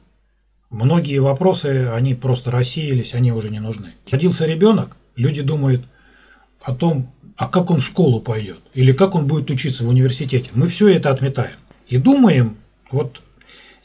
Многие 0.70 1.20
вопросы, 1.20 1.90
они 1.94 2.16
просто 2.16 2.52
рассеялись, 2.52 3.14
они 3.14 3.32
уже 3.32 3.50
не 3.50 3.60
нужны. 3.60 3.94
Родился 4.10 4.46
ребенок, 4.46 4.96
люди 5.16 5.42
думают 5.42 5.86
о 6.62 6.74
том, 6.74 7.12
а 7.36 7.48
как 7.48 7.70
он 7.70 7.80
в 7.80 7.86
школу 7.86 8.22
пойдет, 8.22 8.60
или 8.74 8.92
как 8.92 9.16
он 9.16 9.28
будет 9.28 9.50
учиться 9.50 9.84
в 9.84 9.90
университете. 9.90 10.50
Мы 10.54 10.68
все 10.68 10.90
это 10.90 11.12
отметаем. 11.12 11.58
И 11.88 11.98
думаем, 11.98 12.58
вот 12.92 13.22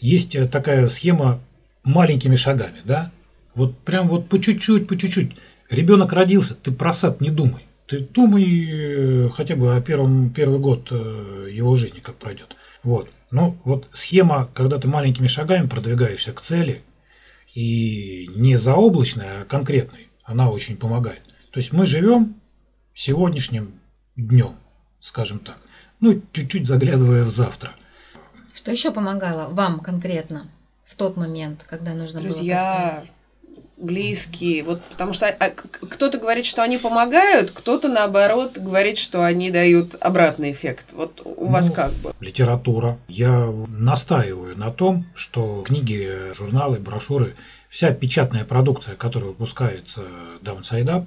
есть 0.00 0.36
такая 0.50 0.88
схема 0.88 1.40
маленькими 1.82 2.36
шагами, 2.36 2.80
да? 2.84 3.10
Вот 3.54 3.76
прям 3.78 4.08
вот 4.08 4.28
по 4.28 4.40
чуть-чуть, 4.40 4.88
по 4.88 4.96
чуть-чуть. 4.96 5.32
Ребенок 5.68 6.12
родился, 6.12 6.54
ты 6.54 6.70
про 6.70 6.92
сад 6.92 7.20
не 7.20 7.30
думай. 7.30 7.67
Ты 7.88 8.00
думай 8.00 8.44
э, 8.70 9.30
хотя 9.30 9.56
бы 9.56 9.74
о 9.74 9.80
первом, 9.80 10.30
первый 10.30 10.60
год 10.60 10.88
э, 10.90 11.48
его 11.50 11.74
жизни, 11.74 12.00
как 12.00 12.16
пройдет. 12.16 12.54
Вот. 12.82 13.08
Ну, 13.30 13.58
вот 13.64 13.88
схема, 13.92 14.50
когда 14.54 14.78
ты 14.78 14.88
маленькими 14.88 15.26
шагами 15.26 15.66
продвигаешься 15.66 16.32
к 16.32 16.40
цели, 16.40 16.82
и 17.54 18.28
не 18.36 18.56
заоблачная, 18.56 19.42
а 19.42 19.44
конкретной, 19.44 20.08
она 20.22 20.50
очень 20.50 20.76
помогает. 20.76 21.22
То 21.50 21.60
есть 21.60 21.72
мы 21.72 21.86
живем 21.86 22.36
сегодняшним 22.94 23.80
днем, 24.16 24.56
скажем 25.00 25.38
так. 25.38 25.58
Ну, 26.00 26.22
чуть-чуть 26.32 26.66
заглядывая 26.66 27.24
в 27.24 27.30
завтра. 27.30 27.72
Что 28.54 28.70
еще 28.70 28.92
помогало 28.92 29.52
вам 29.52 29.80
конкретно 29.80 30.50
в 30.84 30.94
тот 30.94 31.16
момент, 31.16 31.64
когда 31.66 31.94
нужно 31.94 32.20
Друзья, 32.20 32.56
было 32.56 32.90
поставить? 32.90 33.12
Близкие, 33.78 34.62
вот 34.64 34.82
потому 34.84 35.12
что 35.12 35.26
а, 35.26 35.50
кто-то 35.50 36.18
говорит, 36.18 36.44
что 36.44 36.62
они 36.62 36.78
помогают, 36.78 37.50
кто-то 37.50 37.88
наоборот 37.88 38.58
говорит, 38.58 38.98
что 38.98 39.24
они 39.24 39.50
дают 39.50 39.94
обратный 40.00 40.50
эффект. 40.50 40.86
Вот 40.92 41.22
у 41.24 41.44
ну, 41.44 41.52
вас 41.52 41.70
как 41.70 41.92
бы? 41.94 42.14
Литература. 42.20 42.98
Я 43.08 43.52
настаиваю 43.68 44.56
на 44.56 44.70
том, 44.70 45.06
что 45.14 45.62
книги, 45.62 46.32
журналы, 46.34 46.78
брошюры, 46.78 47.36
вся 47.68 47.92
печатная 47.92 48.44
продукция, 48.44 48.96
которая 48.96 49.30
выпускается 49.30 50.02
Downside 50.42 50.86
Up, 50.86 51.06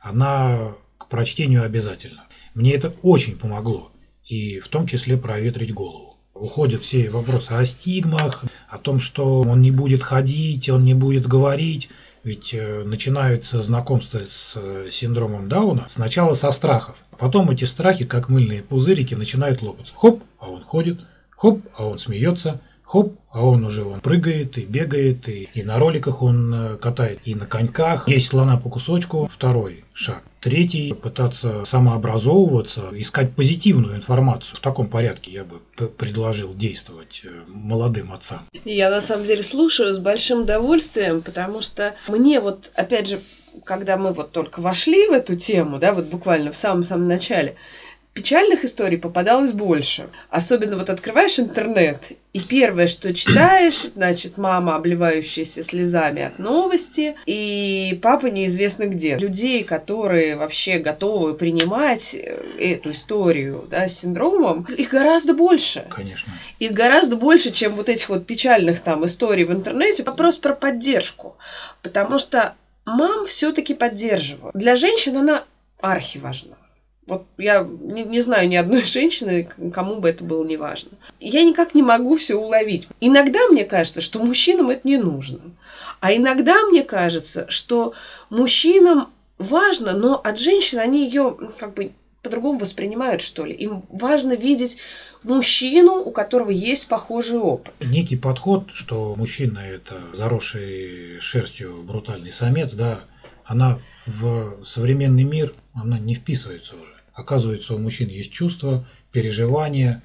она 0.00 0.72
к 0.98 1.06
прочтению 1.08 1.64
обязательно. 1.64 2.24
Мне 2.54 2.74
это 2.74 2.94
очень 3.02 3.38
помогло, 3.38 3.92
и 4.26 4.60
в 4.60 4.68
том 4.68 4.86
числе 4.86 5.16
проветрить 5.16 5.72
голову 5.72 6.10
уходят 6.40 6.82
все 6.82 7.10
вопросы 7.10 7.52
о 7.52 7.64
стигмах, 7.64 8.44
о 8.68 8.78
том, 8.78 8.98
что 8.98 9.42
он 9.42 9.60
не 9.60 9.70
будет 9.70 10.02
ходить, 10.02 10.68
он 10.68 10.84
не 10.84 10.94
будет 10.94 11.26
говорить. 11.26 11.90
Ведь 12.22 12.52
э, 12.52 12.82
начинается 12.84 13.62
знакомство 13.62 14.18
с 14.18 14.54
э, 14.56 14.88
синдромом 14.90 15.48
Дауна 15.48 15.86
сначала 15.88 16.34
со 16.34 16.50
страхов. 16.52 16.96
Потом 17.18 17.50
эти 17.50 17.64
страхи, 17.64 18.04
как 18.04 18.28
мыльные 18.28 18.62
пузырики, 18.62 19.14
начинают 19.14 19.62
лопаться. 19.62 19.94
Хоп, 19.96 20.22
а 20.38 20.50
он 20.50 20.62
ходит, 20.62 21.00
хоп, 21.30 21.62
а 21.74 21.86
он 21.86 21.98
смеется, 21.98 22.60
хоп, 22.90 23.14
а 23.30 23.44
он 23.44 23.64
уже 23.64 23.84
он 23.84 24.00
прыгает 24.00 24.58
и 24.58 24.62
бегает, 24.62 25.28
и, 25.28 25.48
и 25.54 25.62
на 25.62 25.78
роликах 25.78 26.22
он 26.22 26.52
э, 26.52 26.76
катает, 26.76 27.20
и 27.24 27.36
на 27.36 27.46
коньках. 27.46 28.08
Есть 28.08 28.26
слона 28.26 28.56
по 28.56 28.68
кусочку. 28.68 29.30
Второй 29.32 29.84
шаг. 29.94 30.22
Третий– 30.40 30.92
пытаться 31.02 31.64
самообразовываться, 31.64 32.88
искать 32.94 33.32
позитивную 33.36 33.94
информацию. 33.94 34.56
В 34.56 34.60
таком 34.60 34.88
порядке 34.88 35.30
я 35.30 35.44
бы 35.44 35.60
предложил 35.88 36.52
действовать 36.52 37.22
э, 37.24 37.28
молодым 37.46 38.12
отцам. 38.12 38.40
Я 38.64 38.90
на 38.90 39.00
самом 39.00 39.24
деле 39.24 39.44
слушаю 39.44 39.94
с 39.94 39.98
большим 39.98 40.40
удовольствием, 40.40 41.22
потому 41.22 41.62
что 41.62 41.94
мне 42.08 42.40
вот, 42.40 42.72
опять 42.74 43.08
же, 43.08 43.20
когда 43.64 43.96
мы 43.98 44.12
вот 44.12 44.32
только 44.32 44.60
вошли 44.60 45.06
в 45.06 45.12
эту 45.12 45.36
тему, 45.36 45.78
да, 45.78 45.94
вот 45.94 46.06
буквально 46.06 46.50
в 46.50 46.56
самом-самом 46.56 47.06
начале, 47.06 47.54
печальных 48.12 48.64
историй 48.64 48.98
попадалось 48.98 49.52
больше. 49.52 50.10
Особенно 50.28 50.76
вот 50.76 50.90
открываешь 50.90 51.38
интернет, 51.38 52.12
и 52.32 52.40
первое, 52.40 52.86
что 52.86 53.14
читаешь, 53.14 53.84
значит, 53.94 54.36
мама, 54.36 54.76
обливающаяся 54.76 55.62
слезами 55.62 56.22
от 56.22 56.38
новости, 56.38 57.16
и 57.26 57.98
папа 58.02 58.26
неизвестно 58.26 58.86
где. 58.86 59.16
Людей, 59.16 59.64
которые 59.64 60.36
вообще 60.36 60.78
готовы 60.78 61.34
принимать 61.34 62.14
э, 62.14 62.42
эту 62.58 62.92
историю 62.92 63.66
да, 63.70 63.88
с 63.88 63.98
синдромом, 63.98 64.66
их 64.76 64.90
гораздо 64.90 65.34
больше. 65.34 65.86
Конечно. 65.90 66.32
Их 66.58 66.72
гораздо 66.72 67.16
больше, 67.16 67.50
чем 67.52 67.74
вот 67.74 67.88
этих 67.88 68.08
вот 68.08 68.26
печальных 68.26 68.80
там 68.80 69.04
историй 69.06 69.44
в 69.44 69.52
интернете. 69.52 70.02
Вопрос 70.02 70.38
про 70.38 70.54
поддержку. 70.54 71.36
Потому 71.82 72.18
что 72.18 72.54
мам 72.84 73.26
все-таки 73.26 73.74
поддерживаю. 73.74 74.52
Для 74.54 74.76
женщин 74.76 75.16
она 75.16 75.44
архи 75.80 76.18
важна. 76.18 76.56
Вот 77.10 77.26
я 77.38 77.64
не, 77.64 78.04
не 78.04 78.20
знаю 78.20 78.48
ни 78.48 78.54
одной 78.54 78.84
женщины, 78.84 79.48
кому 79.74 79.96
бы 79.96 80.08
это 80.08 80.22
было 80.22 80.44
не 80.44 80.56
важно. 80.56 80.92
Я 81.18 81.42
никак 81.42 81.74
не 81.74 81.82
могу 81.82 82.16
все 82.16 82.36
уловить. 82.36 82.86
Иногда 83.00 83.48
мне 83.48 83.64
кажется, 83.64 84.00
что 84.00 84.20
мужчинам 84.20 84.70
это 84.70 84.86
не 84.86 84.96
нужно. 84.96 85.40
А 85.98 86.14
иногда 86.14 86.62
мне 86.66 86.84
кажется, 86.84 87.46
что 87.50 87.94
мужчинам 88.30 89.08
важно, 89.38 89.92
но 89.92 90.20
от 90.22 90.38
женщин 90.38 90.78
они 90.78 91.04
ее 91.04 91.36
как 91.58 91.74
бы 91.74 91.90
по-другому 92.22 92.60
воспринимают, 92.60 93.22
что 93.22 93.44
ли. 93.44 93.54
Им 93.54 93.82
важно 93.88 94.34
видеть 94.34 94.78
мужчину, 95.24 95.94
у 95.94 96.12
которого 96.12 96.50
есть 96.50 96.86
похожий 96.86 97.38
опыт. 97.38 97.74
Некий 97.80 98.16
подход, 98.16 98.70
что 98.70 99.16
мужчина 99.16 99.58
это 99.58 100.00
заросший 100.12 101.18
шерстью 101.18 101.82
брутальный 101.82 102.30
самец, 102.30 102.72
да, 102.72 103.00
она 103.44 103.78
в 104.06 104.64
современный 104.64 105.24
мир, 105.24 105.52
она 105.74 105.98
не 105.98 106.14
вписывается 106.14 106.76
уже. 106.76 106.99
Оказывается, 107.14 107.74
у 107.74 107.78
мужчин 107.78 108.08
есть 108.08 108.32
чувства, 108.32 108.86
переживания, 109.12 110.02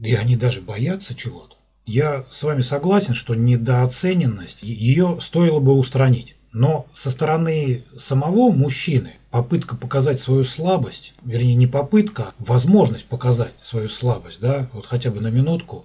и 0.00 0.14
они 0.14 0.36
даже 0.36 0.60
боятся 0.60 1.14
чего-то. 1.14 1.56
Я 1.86 2.24
с 2.30 2.42
вами 2.42 2.62
согласен, 2.62 3.14
что 3.14 3.34
недооцененность, 3.34 4.62
ее 4.62 5.18
стоило 5.20 5.60
бы 5.60 5.72
устранить. 5.74 6.36
Но 6.52 6.86
со 6.92 7.10
стороны 7.10 7.84
самого 7.96 8.52
мужчины 8.52 9.16
попытка 9.30 9.76
показать 9.76 10.20
свою 10.20 10.44
слабость, 10.44 11.12
вернее 11.24 11.56
не 11.56 11.66
попытка, 11.66 12.28
а 12.28 12.34
возможность 12.38 13.06
показать 13.06 13.54
свою 13.60 13.88
слабость, 13.88 14.40
да, 14.40 14.70
вот 14.72 14.86
хотя 14.86 15.10
бы 15.10 15.20
на 15.20 15.28
минутку, 15.28 15.84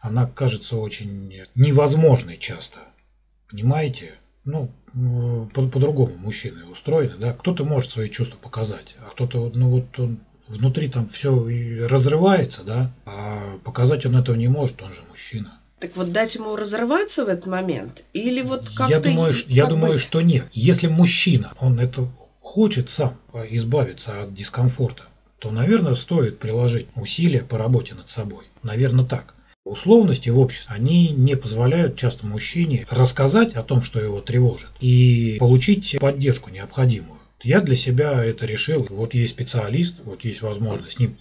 она 0.00 0.26
кажется 0.26 0.76
очень 0.76 1.32
невозможной 1.54 2.36
часто. 2.36 2.80
Понимаете? 3.48 4.14
Ну, 4.48 4.70
по- 5.54 5.68
по-другому 5.68 6.16
мужчины 6.16 6.64
устроены, 6.64 7.16
да, 7.18 7.34
кто-то 7.34 7.64
может 7.64 7.90
свои 7.90 8.08
чувства 8.08 8.38
показать, 8.38 8.96
а 8.98 9.10
кто-то, 9.10 9.52
ну 9.54 9.68
вот 9.68 9.98
он 9.98 10.20
внутри 10.48 10.88
там 10.88 11.06
все 11.06 11.86
разрывается, 11.86 12.62
да, 12.62 12.90
а 13.04 13.58
показать 13.62 14.06
он 14.06 14.16
этого 14.16 14.36
не 14.36 14.48
может, 14.48 14.80
он 14.82 14.90
же 14.92 15.02
мужчина. 15.10 15.60
Так 15.80 15.94
вот 15.96 16.12
дать 16.12 16.34
ему 16.34 16.56
разрываться 16.56 17.26
в 17.26 17.28
этот 17.28 17.46
момент? 17.46 18.04
Или 18.14 18.40
вот 18.40 18.70
как-то... 18.70 18.94
Я 18.94 19.00
думаю, 19.00 19.34
я 19.46 19.66
думаю 19.66 19.98
что 19.98 20.22
нет. 20.22 20.46
Если 20.52 20.88
мужчина, 20.88 21.52
он 21.60 21.78
это 21.78 22.08
хочет 22.40 22.88
сам 22.88 23.18
избавиться 23.50 24.22
от 24.22 24.34
дискомфорта, 24.34 25.04
то, 25.38 25.50
наверное, 25.50 25.94
стоит 25.94 26.38
приложить 26.38 26.88
усилия 26.96 27.42
по 27.42 27.58
работе 27.58 27.94
над 27.94 28.08
собой. 28.08 28.46
Наверное, 28.62 29.04
так. 29.04 29.34
Условности 29.68 30.30
в 30.30 30.38
обществе, 30.38 30.74
они 30.74 31.10
не 31.10 31.36
позволяют 31.36 31.96
часто 31.96 32.26
мужчине 32.26 32.86
рассказать 32.88 33.54
о 33.54 33.62
том, 33.62 33.82
что 33.82 34.00
его 34.00 34.22
тревожит, 34.22 34.70
и 34.80 35.36
получить 35.38 35.98
поддержку 36.00 36.50
необходимую. 36.50 37.18
Я 37.42 37.60
для 37.60 37.76
себя 37.76 38.24
это 38.24 38.46
решил. 38.46 38.86
Вот 38.88 39.12
есть 39.12 39.32
специалист, 39.32 39.96
вот 40.04 40.24
есть 40.24 40.40
возможность 40.40 40.96
с 40.96 40.98
ним 40.98 41.18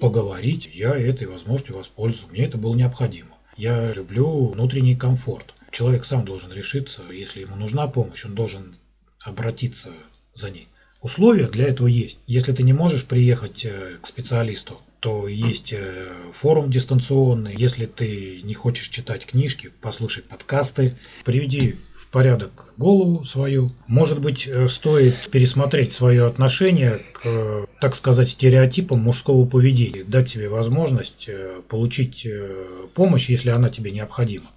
поговорить. 0.00 0.70
Я 0.72 0.96
этой 0.96 1.26
возможностью 1.26 1.76
воспользовался. 1.76 2.32
Мне 2.32 2.44
это 2.44 2.56
было 2.56 2.74
необходимо. 2.74 3.30
Я 3.56 3.92
люблю 3.92 4.46
внутренний 4.46 4.94
комфорт. 4.94 5.52
Человек 5.72 6.04
сам 6.04 6.24
должен 6.24 6.52
решиться, 6.52 7.02
если 7.12 7.40
ему 7.40 7.56
нужна 7.56 7.88
помощь, 7.88 8.24
он 8.24 8.34
должен 8.34 8.76
обратиться 9.22 9.90
за 10.34 10.50
ней. 10.50 10.68
Условия 11.02 11.48
для 11.48 11.66
этого 11.66 11.88
есть. 11.88 12.18
Если 12.26 12.52
ты 12.52 12.62
не 12.62 12.72
можешь 12.72 13.04
приехать 13.04 13.64
э, 13.64 13.98
к 14.00 14.06
специалисту, 14.06 14.80
то 15.00 15.28
есть 15.28 15.72
э, 15.72 16.08
форум 16.32 16.70
дистанционный. 16.70 17.54
Если 17.56 17.86
ты 17.86 18.40
не 18.42 18.54
хочешь 18.54 18.88
читать 18.88 19.26
книжки, 19.26 19.70
послушай 19.80 20.22
подкасты, 20.22 20.94
приведи 21.24 21.76
в 21.96 22.08
порядок 22.08 22.72
голову 22.76 23.24
свою. 23.24 23.70
Может 23.86 24.20
быть, 24.20 24.48
э, 24.48 24.66
стоит 24.66 25.14
пересмотреть 25.30 25.92
свое 25.92 26.26
отношение 26.26 27.00
к, 27.12 27.66
так 27.80 27.94
сказать, 27.94 28.30
стереотипам 28.30 29.00
мужского 29.00 29.46
поведения, 29.46 30.04
дать 30.04 30.28
себе 30.28 30.48
возможность 30.48 31.28
э, 31.28 31.60
получить 31.68 32.26
э, 32.26 32.64
помощь, 32.94 33.28
если 33.28 33.50
она 33.50 33.68
тебе 33.68 33.92
необходима. 33.92 34.50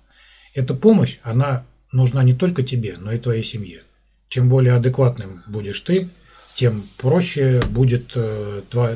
Эта 0.53 0.73
помощь, 0.73 1.19
она 1.23 1.65
нужна 1.91 2.23
не 2.23 2.33
только 2.33 2.63
тебе, 2.63 2.95
но 2.97 3.11
и 3.11 3.19
твоей 3.19 3.43
семье. 3.43 3.81
Чем 4.27 4.49
более 4.49 4.73
адекватным 4.73 5.43
будешь 5.45 5.81
ты, 5.81 6.09
тем 6.55 6.87
проще 6.97 7.61
будет 7.69 8.15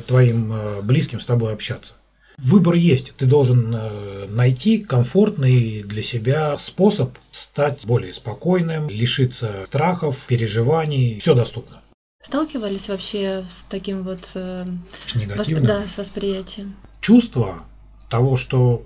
твоим 0.06 0.84
близким 0.84 1.20
с 1.20 1.26
тобой 1.26 1.52
общаться. 1.52 1.94
Выбор 2.38 2.74
есть. 2.74 3.14
Ты 3.16 3.24
должен 3.24 3.74
э, 3.74 4.26
найти 4.28 4.78
комфортный 4.78 5.82
для 5.82 6.02
себя 6.02 6.58
способ 6.58 7.16
стать 7.30 7.86
более 7.86 8.12
спокойным, 8.12 8.90
лишиться 8.90 9.64
страхов, 9.66 10.18
переживаний. 10.28 11.18
Все 11.18 11.34
доступно. 11.34 11.80
Сталкивались 12.22 12.88
вообще 12.88 13.42
с 13.48 13.64
таким 13.64 14.02
вот 14.02 14.32
э, 14.34 14.66
с. 15.42 15.50
Да, 15.62 15.86
с 15.86 15.96
восприятием. 15.96 16.76
Чувство 17.00 17.64
того, 18.10 18.36
что 18.36 18.84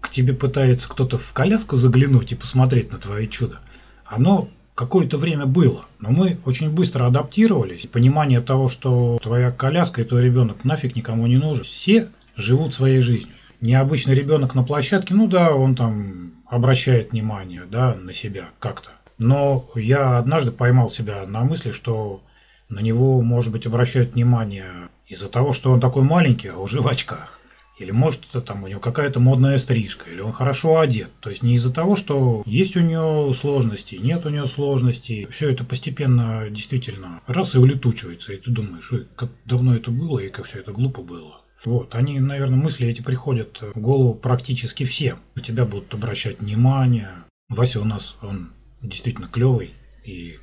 к 0.00 0.08
тебе 0.08 0.32
пытается 0.32 0.88
кто-то 0.88 1.18
в 1.18 1.32
коляску 1.32 1.74
заглянуть 1.74 2.30
и 2.30 2.36
посмотреть 2.36 2.92
на 2.92 2.98
твое 2.98 3.26
чудо, 3.26 3.58
оно 4.04 4.48
какое-то 4.74 5.18
время 5.18 5.46
было, 5.46 5.86
но 5.98 6.10
мы 6.10 6.38
очень 6.44 6.70
быстро 6.70 7.06
адаптировались. 7.06 7.86
Понимание 7.86 8.40
того, 8.40 8.68
что 8.68 9.18
твоя 9.22 9.50
коляска 9.50 10.02
и 10.02 10.04
твой 10.04 10.22
ребенок 10.22 10.64
нафиг 10.64 10.96
никому 10.96 11.26
не 11.26 11.36
нужен. 11.36 11.64
Все 11.64 12.08
живут 12.36 12.74
своей 12.74 13.00
жизнью. 13.00 13.34
Необычный 13.60 14.14
ребенок 14.14 14.54
на 14.54 14.62
площадке, 14.62 15.14
ну 15.14 15.26
да, 15.26 15.54
он 15.54 15.74
там 15.74 16.32
обращает 16.46 17.12
внимание 17.12 17.62
да, 17.70 17.94
на 17.94 18.12
себя 18.12 18.50
как-то. 18.58 18.90
Но 19.18 19.66
я 19.76 20.18
однажды 20.18 20.50
поймал 20.50 20.90
себя 20.90 21.24
на 21.26 21.44
мысли, 21.44 21.70
что 21.70 22.20
на 22.68 22.80
него, 22.80 23.22
может 23.22 23.52
быть, 23.52 23.66
обращают 23.66 24.14
внимание 24.14 24.88
из-за 25.06 25.28
того, 25.28 25.52
что 25.52 25.70
он 25.70 25.80
такой 25.80 26.02
маленький, 26.02 26.48
а 26.48 26.58
уже 26.58 26.80
в 26.80 26.88
очках. 26.88 27.38
Или 27.78 27.90
может 27.90 28.24
это 28.28 28.40
там 28.40 28.62
у 28.62 28.68
него 28.68 28.80
какая-то 28.80 29.18
модная 29.18 29.58
стрижка, 29.58 30.08
или 30.08 30.20
он 30.20 30.32
хорошо 30.32 30.78
одет. 30.78 31.10
То 31.20 31.30
есть 31.30 31.42
не 31.42 31.54
из-за 31.54 31.72
того, 31.72 31.96
что 31.96 32.42
есть 32.46 32.76
у 32.76 32.80
него 32.80 33.32
сложности, 33.34 33.96
нет 33.96 34.24
у 34.26 34.28
него 34.28 34.46
сложностей. 34.46 35.26
Все 35.26 35.50
это 35.50 35.64
постепенно 35.64 36.48
действительно 36.50 37.20
раз 37.26 37.54
и 37.54 37.58
улетучивается. 37.58 38.32
И 38.32 38.36
ты 38.36 38.50
думаешь, 38.50 38.92
ой, 38.92 39.08
как 39.16 39.30
давно 39.44 39.74
это 39.74 39.90
было 39.90 40.20
и 40.20 40.30
как 40.30 40.46
все 40.46 40.60
это 40.60 40.72
глупо 40.72 41.02
было. 41.02 41.40
Вот, 41.64 41.94
они, 41.94 42.20
наверное, 42.20 42.58
мысли 42.58 42.86
эти 42.86 43.00
приходят 43.00 43.60
в 43.60 43.80
голову 43.80 44.14
практически 44.14 44.84
всем. 44.84 45.18
На 45.34 45.42
тебя 45.42 45.64
будут 45.64 45.92
обращать 45.94 46.40
внимание. 46.40 47.24
Вася 47.48 47.80
у 47.80 47.84
нас, 47.84 48.16
он 48.22 48.52
действительно 48.82 49.28
клевый, 49.28 49.74
и 50.04 50.38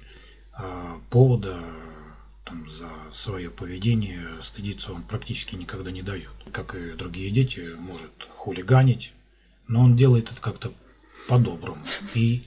а, 0.53 0.99
повода 1.09 1.59
там, 2.51 2.69
за 2.69 2.89
свое 3.13 3.49
поведение 3.49 4.27
стыдиться 4.41 4.91
он 4.91 5.03
практически 5.03 5.55
никогда 5.55 5.89
не 5.89 6.01
дает. 6.01 6.31
Как 6.51 6.75
и 6.75 6.91
другие 6.91 7.31
дети, 7.31 7.75
может 7.77 8.11
хулиганить, 8.29 9.13
но 9.67 9.81
он 9.81 9.95
делает 9.95 10.31
это 10.31 10.41
как-то 10.41 10.73
по-доброму 11.29 11.81
и 12.13 12.43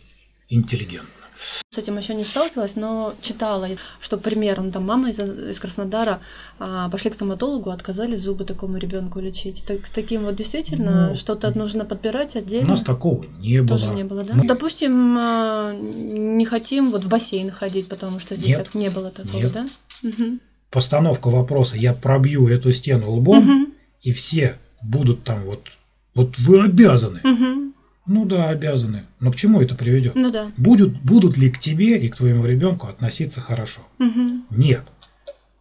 интеллигентно. 0.49 1.25
С 1.71 1.79
этим 1.79 1.99
еще 1.99 2.15
не 2.15 2.25
сталкивалась, 2.25 2.77
но 2.77 3.13
читала, 3.21 3.69
что, 4.01 4.17
к 4.17 4.23
примеру, 4.23 4.71
там 4.71 4.85
мама 4.85 5.11
из, 5.11 5.19
из 5.19 5.59
Краснодара 5.59 6.21
а, 6.61 6.89
пошли 6.89 7.11
к 7.11 7.15
стоматологу, 7.15 7.71
отказали 7.71 8.15
зубы 8.15 8.45
такому 8.45 8.79
ребенку 8.79 9.19
лечить. 9.19 9.65
Так, 9.67 9.85
с 9.87 9.91
таким 9.91 10.23
вот 10.25 10.37
действительно 10.37 11.11
ну, 11.11 11.17
что-то 11.17 11.57
нужно 11.59 11.85
подбирать 11.85 12.37
отдельно. 12.37 12.69
У 12.69 12.71
нас 12.71 12.83
такого 12.83 13.25
не 13.39 13.61
было. 13.61 13.79
Тоже 13.79 13.93
не 13.93 14.05
было, 14.05 14.23
да? 14.23 14.35
Мы... 14.35 14.47
Допустим, 14.47 15.17
а, 15.19 15.73
не 15.75 16.47
хотим 16.47 16.93
вот 16.93 17.05
в 17.05 17.09
бассейн 17.09 17.51
ходить, 17.51 17.89
потому 17.89 18.21
что 18.21 18.37
здесь 18.37 18.51
нет, 18.51 18.65
так 18.65 18.75
не 18.75 18.89
было 18.89 19.11
такого, 19.11 19.43
нет. 19.43 19.53
да? 19.53 19.67
Угу. 20.05 20.39
Постановка 20.71 21.29
вопроса, 21.29 21.77
я 21.77 21.95
пробью 21.95 22.49
эту 22.49 22.73
стену 22.73 23.11
лбом, 23.11 23.39
угу. 23.39 23.73
и 24.03 24.13
все 24.13 24.59
будут 24.83 25.25
там 25.25 25.43
вот, 25.43 25.69
вот 26.15 26.39
вы 26.39 26.63
обязаны. 26.63 27.21
Угу. 27.25 27.73
Ну 28.07 28.27
да, 28.27 28.51
обязаны. 28.51 29.05
Но 29.19 29.33
к 29.33 29.37
чему 29.37 29.63
это 29.63 29.75
приведет? 29.75 30.15
Ну 30.15 30.31
да. 30.31 30.51
Будут, 30.57 31.01
будут 31.01 31.39
ли 31.39 31.51
к 31.51 31.59
тебе 31.59 31.99
и 31.99 32.09
к 32.09 32.17
твоему 32.17 32.45
ребенку 32.45 32.87
относиться 32.87 33.41
хорошо? 33.41 33.81
Угу. 33.99 34.45
Нет. 34.51 34.83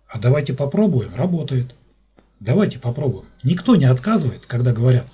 А 0.08 0.20
давайте 0.20 0.54
попробуем, 0.54 1.16
работает. 1.16 1.74
Давайте 2.40 2.80
попробуем. 2.80 3.26
Никто 3.44 3.78
не 3.78 3.86
отказывает, 3.86 4.46
когда 4.46 4.74
говорят, 4.74 5.08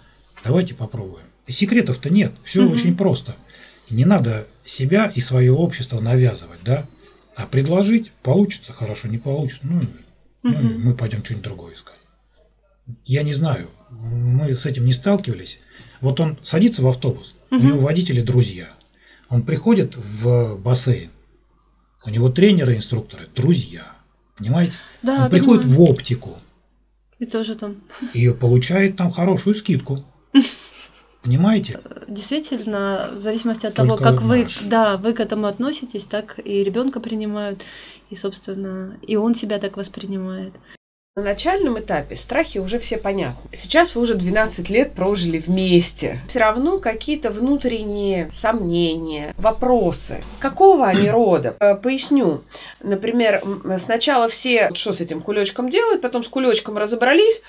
давайте 0.43 0.73
попробуем. 0.73 1.25
Секретов-то 1.47 2.09
нет, 2.09 2.33
все 2.43 2.65
угу. 2.65 2.73
очень 2.73 2.97
просто. 2.97 3.35
Не 3.89 4.05
надо 4.05 4.47
себя 4.65 5.11
и 5.13 5.21
свое 5.21 5.51
общество 5.51 5.99
навязывать, 5.99 6.59
да? 6.63 6.85
А 7.39 7.47
предложить 7.47 8.11
получится 8.21 8.73
хорошо, 8.73 9.07
не 9.07 9.17
получится, 9.17 9.61
ну, 9.63 9.77
угу. 9.77 9.87
ну 10.43 10.79
мы 10.79 10.93
пойдем 10.93 11.23
что-нибудь 11.23 11.45
другое 11.45 11.73
искать. 11.73 11.95
Я 13.05 13.23
не 13.23 13.33
знаю, 13.33 13.69
мы 13.89 14.53
с 14.53 14.65
этим 14.65 14.85
не 14.85 14.91
сталкивались. 14.91 15.59
Вот 16.01 16.19
он 16.19 16.37
садится 16.43 16.81
в 16.81 16.87
автобус, 16.87 17.37
угу. 17.49 17.61
у 17.61 17.63
него 17.63 17.79
водители 17.79 18.21
друзья. 18.21 18.73
Он 19.29 19.43
приходит 19.43 19.95
в 19.95 20.57
бассейн, 20.57 21.11
у 22.03 22.09
него 22.09 22.29
тренеры, 22.29 22.75
инструкторы, 22.75 23.29
друзья. 23.33 23.93
Понимаете? 24.37 24.73
Да, 25.01 25.25
он 25.25 25.31
приходит 25.31 25.63
в 25.63 25.81
оптику. 25.81 26.39
И 27.19 27.25
тоже 27.25 27.55
там. 27.55 27.77
И 28.13 28.29
получает 28.31 28.97
там 28.97 29.11
хорошую 29.11 29.55
скидку. 29.55 30.03
Понимаете? 31.21 31.79
Действительно, 32.07 33.09
в 33.13 33.21
зависимости 33.21 33.65
от 33.65 33.73
Только 33.73 33.97
того, 33.97 34.11
как 34.11 34.21
вы, 34.21 34.47
да, 34.63 34.97
вы 34.97 35.13
к 35.13 35.19
этому 35.19 35.47
относитесь, 35.47 36.05
так 36.05 36.39
и 36.43 36.63
ребенка 36.63 36.99
принимают, 36.99 37.63
и, 38.09 38.15
собственно, 38.15 38.97
и 39.05 39.15
он 39.15 39.35
себя 39.35 39.59
так 39.59 39.75
воспринимает. 39.77 40.53
На 41.19 41.23
начальном 41.23 41.77
этапе 41.77 42.15
страхи 42.15 42.59
уже 42.59 42.79
все 42.79 42.97
понятны. 42.97 43.49
Сейчас 43.51 43.93
вы 43.93 44.03
уже 44.03 44.13
12 44.13 44.69
лет 44.69 44.93
прожили 44.93 45.39
вместе. 45.39 46.21
Все 46.27 46.39
равно 46.39 46.77
какие-то 46.77 47.31
внутренние 47.31 48.31
сомнения, 48.31 49.33
вопросы. 49.37 50.23
Какого 50.39 50.85
они 50.87 51.09
рода? 51.11 51.57
Э, 51.59 51.75
поясню. 51.75 52.41
Например, 52.81 53.43
сначала 53.79 54.29
все, 54.29 54.71
что 54.73 54.93
с 54.93 55.01
этим 55.01 55.19
кулечком 55.19 55.69
делают, 55.69 56.01
потом 56.01 56.23
с 56.23 56.29
кулечком 56.29 56.77
разобрались, 56.77 57.41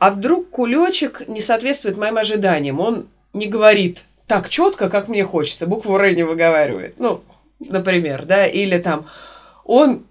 а 0.00 0.10
вдруг 0.10 0.48
кулечек 0.48 1.28
не 1.28 1.40
соответствует 1.40 1.98
моим 1.98 2.16
ожиданиям. 2.16 2.80
Он 2.80 3.06
не 3.34 3.46
говорит 3.46 4.04
так 4.26 4.48
четко, 4.48 4.88
как 4.88 5.08
мне 5.08 5.24
хочется. 5.24 5.66
Букву 5.66 5.94
Р 5.96 6.14
не 6.16 6.22
выговаривает. 6.22 6.98
Ну, 6.98 7.20
например, 7.60 8.24
да, 8.24 8.46
или 8.46 8.78
там 8.78 9.06
он 9.64 10.04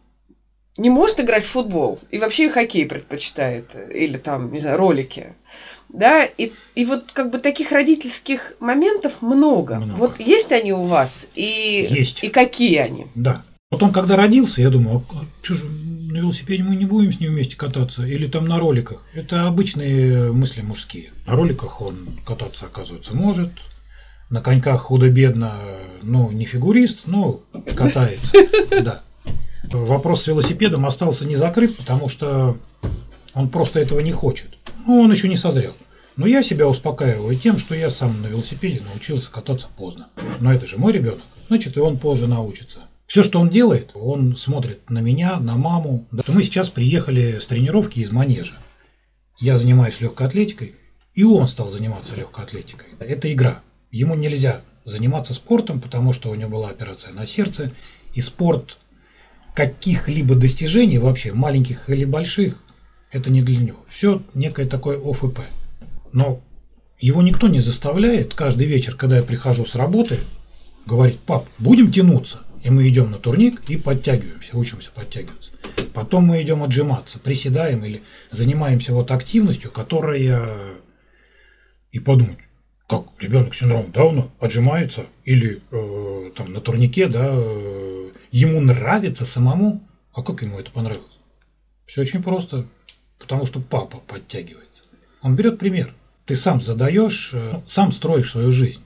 не 0.78 0.92
может 0.92 1.20
играть 1.20 1.44
в 1.44 1.50
футбол 1.50 2.00
и 2.12 2.20
вообще 2.20 2.50
хоккей 2.50 2.86
предпочитает, 2.86 3.76
или 3.92 4.18
там, 4.18 4.52
не 4.52 4.60
знаю, 4.60 4.78
ролики. 4.78 5.34
Да, 5.90 6.24
и, 6.24 6.52
и 6.76 6.86
вот 6.86 7.12
как 7.12 7.32
бы 7.32 7.40
таких 7.40 7.72
родительских 7.72 8.54
моментов 8.60 9.24
много. 9.24 9.78
много. 9.78 9.98
Вот 9.98 10.20
есть 10.20 10.52
они 10.52 10.72
у 10.72 10.84
вас, 10.86 11.28
и, 11.34 11.88
есть. 11.90 12.24
и 12.24 12.30
какие 12.30 12.78
они? 12.78 13.08
Да. 13.16 13.42
Вот 13.72 13.82
он 13.82 13.92
когда 13.92 14.16
родился, 14.16 14.62
я 14.62 14.70
думаю, 14.70 15.04
а 15.10 15.24
что 15.42 15.56
же, 15.56 15.66
на 16.12 16.18
велосипеде 16.18 16.64
мы 16.64 16.76
не 16.76 16.86
будем 16.86 17.12
с 17.12 17.20
ним 17.20 17.32
вместе 17.32 17.56
кататься, 17.56 18.06
или 18.06 18.28
там 18.28 18.46
на 18.46 18.60
роликах. 18.60 19.04
Это 19.14 19.48
обычные 19.48 20.32
мысли 20.32 20.62
мужские. 20.62 21.12
На 21.26 21.36
роликах 21.36 21.82
он 21.82 22.20
кататься, 22.26 22.66
оказывается, 22.66 23.16
может. 23.16 23.52
На 24.30 24.42
коньках 24.42 24.82
худо-бедно, 24.82 25.60
ну, 26.04 26.32
не 26.32 26.46
фигурист, 26.46 27.08
но 27.08 27.42
катается. 27.76 28.36
Да 28.84 29.04
вопрос 29.72 30.24
с 30.24 30.28
велосипедом 30.28 30.86
остался 30.86 31.26
не 31.26 31.36
закрыт, 31.36 31.76
потому 31.78 32.10
что 32.10 32.58
он 33.34 33.50
просто 33.50 33.80
этого 33.80 34.00
не 34.00 34.12
хочет. 34.12 34.58
Ну, 34.88 35.02
он 35.02 35.12
еще 35.12 35.28
не 35.28 35.36
созрел. 35.36 35.74
Но 36.16 36.28
я 36.28 36.44
себя 36.44 36.68
успокаиваю 36.68 37.36
тем, 37.38 37.58
что 37.58 37.76
я 37.76 37.90
сам 37.90 38.22
на 38.22 38.28
велосипеде 38.28 38.82
научился 38.82 39.32
кататься 39.32 39.68
поздно. 39.78 40.10
Но 40.40 40.54
это 40.54 40.66
же 40.66 40.78
мой 40.78 40.92
ребенок, 40.92 41.22
значит 41.48 41.78
и 41.78 41.80
он 41.80 41.98
позже 41.98 42.28
научится. 42.28 42.82
Все, 43.10 43.24
что 43.24 43.40
он 43.40 43.50
делает, 43.50 43.90
он 43.96 44.38
смотрит 44.38 44.88
на 44.92 45.00
меня, 45.00 45.40
на 45.40 45.58
маму. 45.58 46.06
Мы 46.28 46.44
сейчас 46.44 46.70
приехали 46.70 47.40
с 47.40 47.48
тренировки 47.48 47.98
из 47.98 48.12
манежа. 48.12 48.54
Я 49.40 49.58
занимаюсь 49.58 50.00
легкой 50.00 50.28
атлетикой, 50.28 50.76
и 51.16 51.24
он 51.24 51.48
стал 51.48 51.70
заниматься 51.70 52.16
легкой 52.16 52.44
атлетикой. 52.44 52.90
Это 53.00 53.34
игра. 53.34 53.62
Ему 53.90 54.14
нельзя 54.14 54.62
заниматься 54.86 55.34
спортом, 55.34 55.82
потому 55.82 56.14
что 56.14 56.30
у 56.30 56.36
него 56.36 56.52
была 56.52 56.70
операция 56.70 57.12
на 57.12 57.26
сердце, 57.26 57.72
и 58.14 58.22
спорт 58.22 58.78
каких-либо 59.56 60.36
достижений 60.36 61.00
вообще, 61.00 61.34
маленьких 61.34 61.90
или 61.90 62.06
больших, 62.06 62.62
это 63.12 63.32
не 63.32 63.42
для 63.42 63.58
него. 63.58 63.80
Все 63.88 64.22
некое 64.36 64.68
такое 64.68 65.00
ОФП. 65.00 65.40
Но 66.14 66.42
его 67.00 67.24
никто 67.24 67.48
не 67.48 67.60
заставляет 67.60 68.36
каждый 68.36 68.68
вечер, 68.68 68.96
когда 68.96 69.18
я 69.18 69.24
прихожу 69.24 69.66
с 69.66 69.74
работы, 69.74 70.20
говорить, 70.86 71.18
пап, 71.18 71.48
будем 71.58 71.92
тянуться. 71.92 72.42
И 72.64 72.70
мы 72.70 72.88
идем 72.90 73.12
на 73.12 73.18
турник 73.18 73.70
и 73.70 73.78
подтягиваемся, 73.78 74.58
учимся 74.58 74.92
подтягиваться. 74.92 75.52
Потом 75.94 76.26
мы 76.26 76.42
идем 76.42 76.64
отжиматься, 76.64 77.20
приседаем 77.20 77.84
или 77.86 78.04
занимаемся 78.32 78.94
вот 78.94 79.12
активностью, 79.12 79.72
которая 79.72 80.80
и 81.92 82.00
подумать, 82.00 82.38
как 82.88 83.04
ребенок 83.20 83.54
с 83.54 83.60
синдромом 83.60 83.92
Дауна 83.92 84.32
отжимается 84.40 85.06
или 85.24 85.62
э, 85.72 86.32
там 86.36 86.54
на 86.54 86.62
турнике, 86.62 87.08
да, 87.08 87.30
э, 87.32 88.12
ему 88.32 88.62
нравится 88.62 89.26
самому, 89.26 89.88
а 90.14 90.24
как 90.24 90.42
ему 90.42 90.60
это 90.60 90.72
понравилось? 90.72 91.20
Все 91.86 92.02
очень 92.02 92.24
просто, 92.24 92.66
потому 93.18 93.46
что 93.46 93.60
папа 93.60 94.00
подтягивается. 94.00 94.86
Он 95.22 95.36
берет 95.36 95.60
пример. 95.60 95.94
Ты 96.26 96.36
сам 96.36 96.62
задаешь, 96.62 97.32
э, 97.34 97.62
сам 97.68 97.92
строишь 97.92 98.32
свою 98.32 98.52
жизнь. 98.52 98.82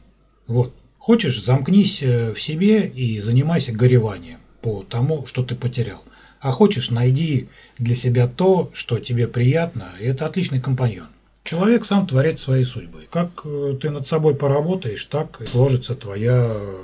Вот. 0.47 0.73
Хочешь, 1.03 1.43
замкнись 1.43 2.01
э, 2.01 2.31
в 2.31 2.39
себе 2.39 2.87
и 2.87 3.19
занимайся 3.19 3.73
гореванием 3.73 4.39
по 4.61 4.83
тому, 4.83 5.25
что 5.25 5.43
ты 5.43 5.53
потерял. 5.53 6.01
А 6.39 6.51
хочешь, 6.51 6.91
найди 6.91 7.49
для 7.77 7.93
себя 7.93 8.25
то, 8.25 8.71
что 8.73 8.99
тебе 8.99 9.27
приятно, 9.27 9.91
и 9.99 10.05
это 10.05 10.25
отличный 10.25 10.61
компаньон. 10.61 11.07
Человек 11.43 11.83
сам 11.83 12.07
творит 12.07 12.39
свои 12.39 12.63
судьбы. 12.63 13.05
Как 13.11 13.41
э, 13.43 13.77
ты 13.81 13.89
над 13.89 14.07
собой 14.07 14.33
поработаешь, 14.33 15.03
так 15.03 15.41
и 15.41 15.45
сложится 15.45 15.93
твоя 15.95 16.47
э, 16.49 16.77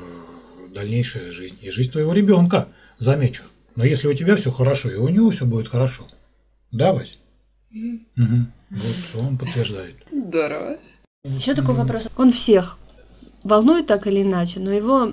дальнейшая 0.75 1.32
жизнь. 1.32 1.58
И 1.62 1.69
жизнь 1.69 1.93
твоего 1.93 2.12
ребенка, 2.12 2.67
замечу. 2.97 3.43
Но 3.77 3.86
если 3.86 4.10
у 4.10 4.13
тебя 4.13 4.36
все 4.36 4.51
хорошо, 4.51 4.91
и 4.91 4.95
у 4.95 5.08
него 5.08 5.29
все 5.29 5.45
будет 5.45 5.69
хорошо. 5.69 6.05
Да, 6.73 6.91
Вась? 6.91 7.19
Угу. 7.71 8.36
Вот 8.69 9.21
он 9.21 9.38
подтверждает. 9.38 9.95
Здорово. 10.12 10.77
Еще 11.23 11.55
такой 11.55 11.75
вопрос. 11.75 12.10
Он 12.17 12.34
всех 12.34 12.79
волнует 13.43 13.88
так 13.88 14.08
или 14.08 14.21
иначе, 14.21 14.60
но 14.60 14.71
его 14.71 15.12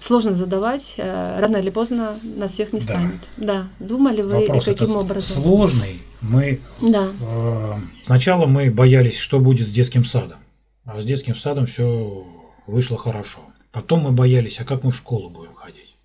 сложно 0.00 0.32
задавать. 0.32 0.94
Э, 0.96 1.40
рано 1.40 1.58
или 1.58 1.70
поздно 1.70 2.18
нас 2.22 2.52
всех 2.52 2.72
не 2.72 2.80
станет. 2.80 3.20
Да. 3.36 3.68
Думали 3.78 4.22
вы 4.22 4.40
Вопрос 4.40 4.68
и 4.68 4.72
каким 4.72 4.96
образом? 4.96 5.42
Сложный. 5.42 6.02
Мы 6.20 6.60
да. 6.82 7.08
э, 7.20 7.74
сначала 8.02 8.46
мы 8.46 8.70
боялись, 8.70 9.16
что 9.16 9.40
будет 9.40 9.66
с 9.66 9.70
детским 9.70 10.04
садом. 10.04 10.38
А 10.84 11.00
с 11.00 11.04
детским 11.04 11.34
садом 11.34 11.66
все 11.66 12.26
вышло 12.66 12.98
хорошо. 12.98 13.40
Потом 13.72 14.00
мы 14.00 14.12
боялись, 14.12 14.58
а 14.60 14.64
как 14.64 14.82
мы 14.82 14.90
в 14.90 14.96
школу 14.96 15.30
будем 15.30 15.54
ходить? 15.54 15.96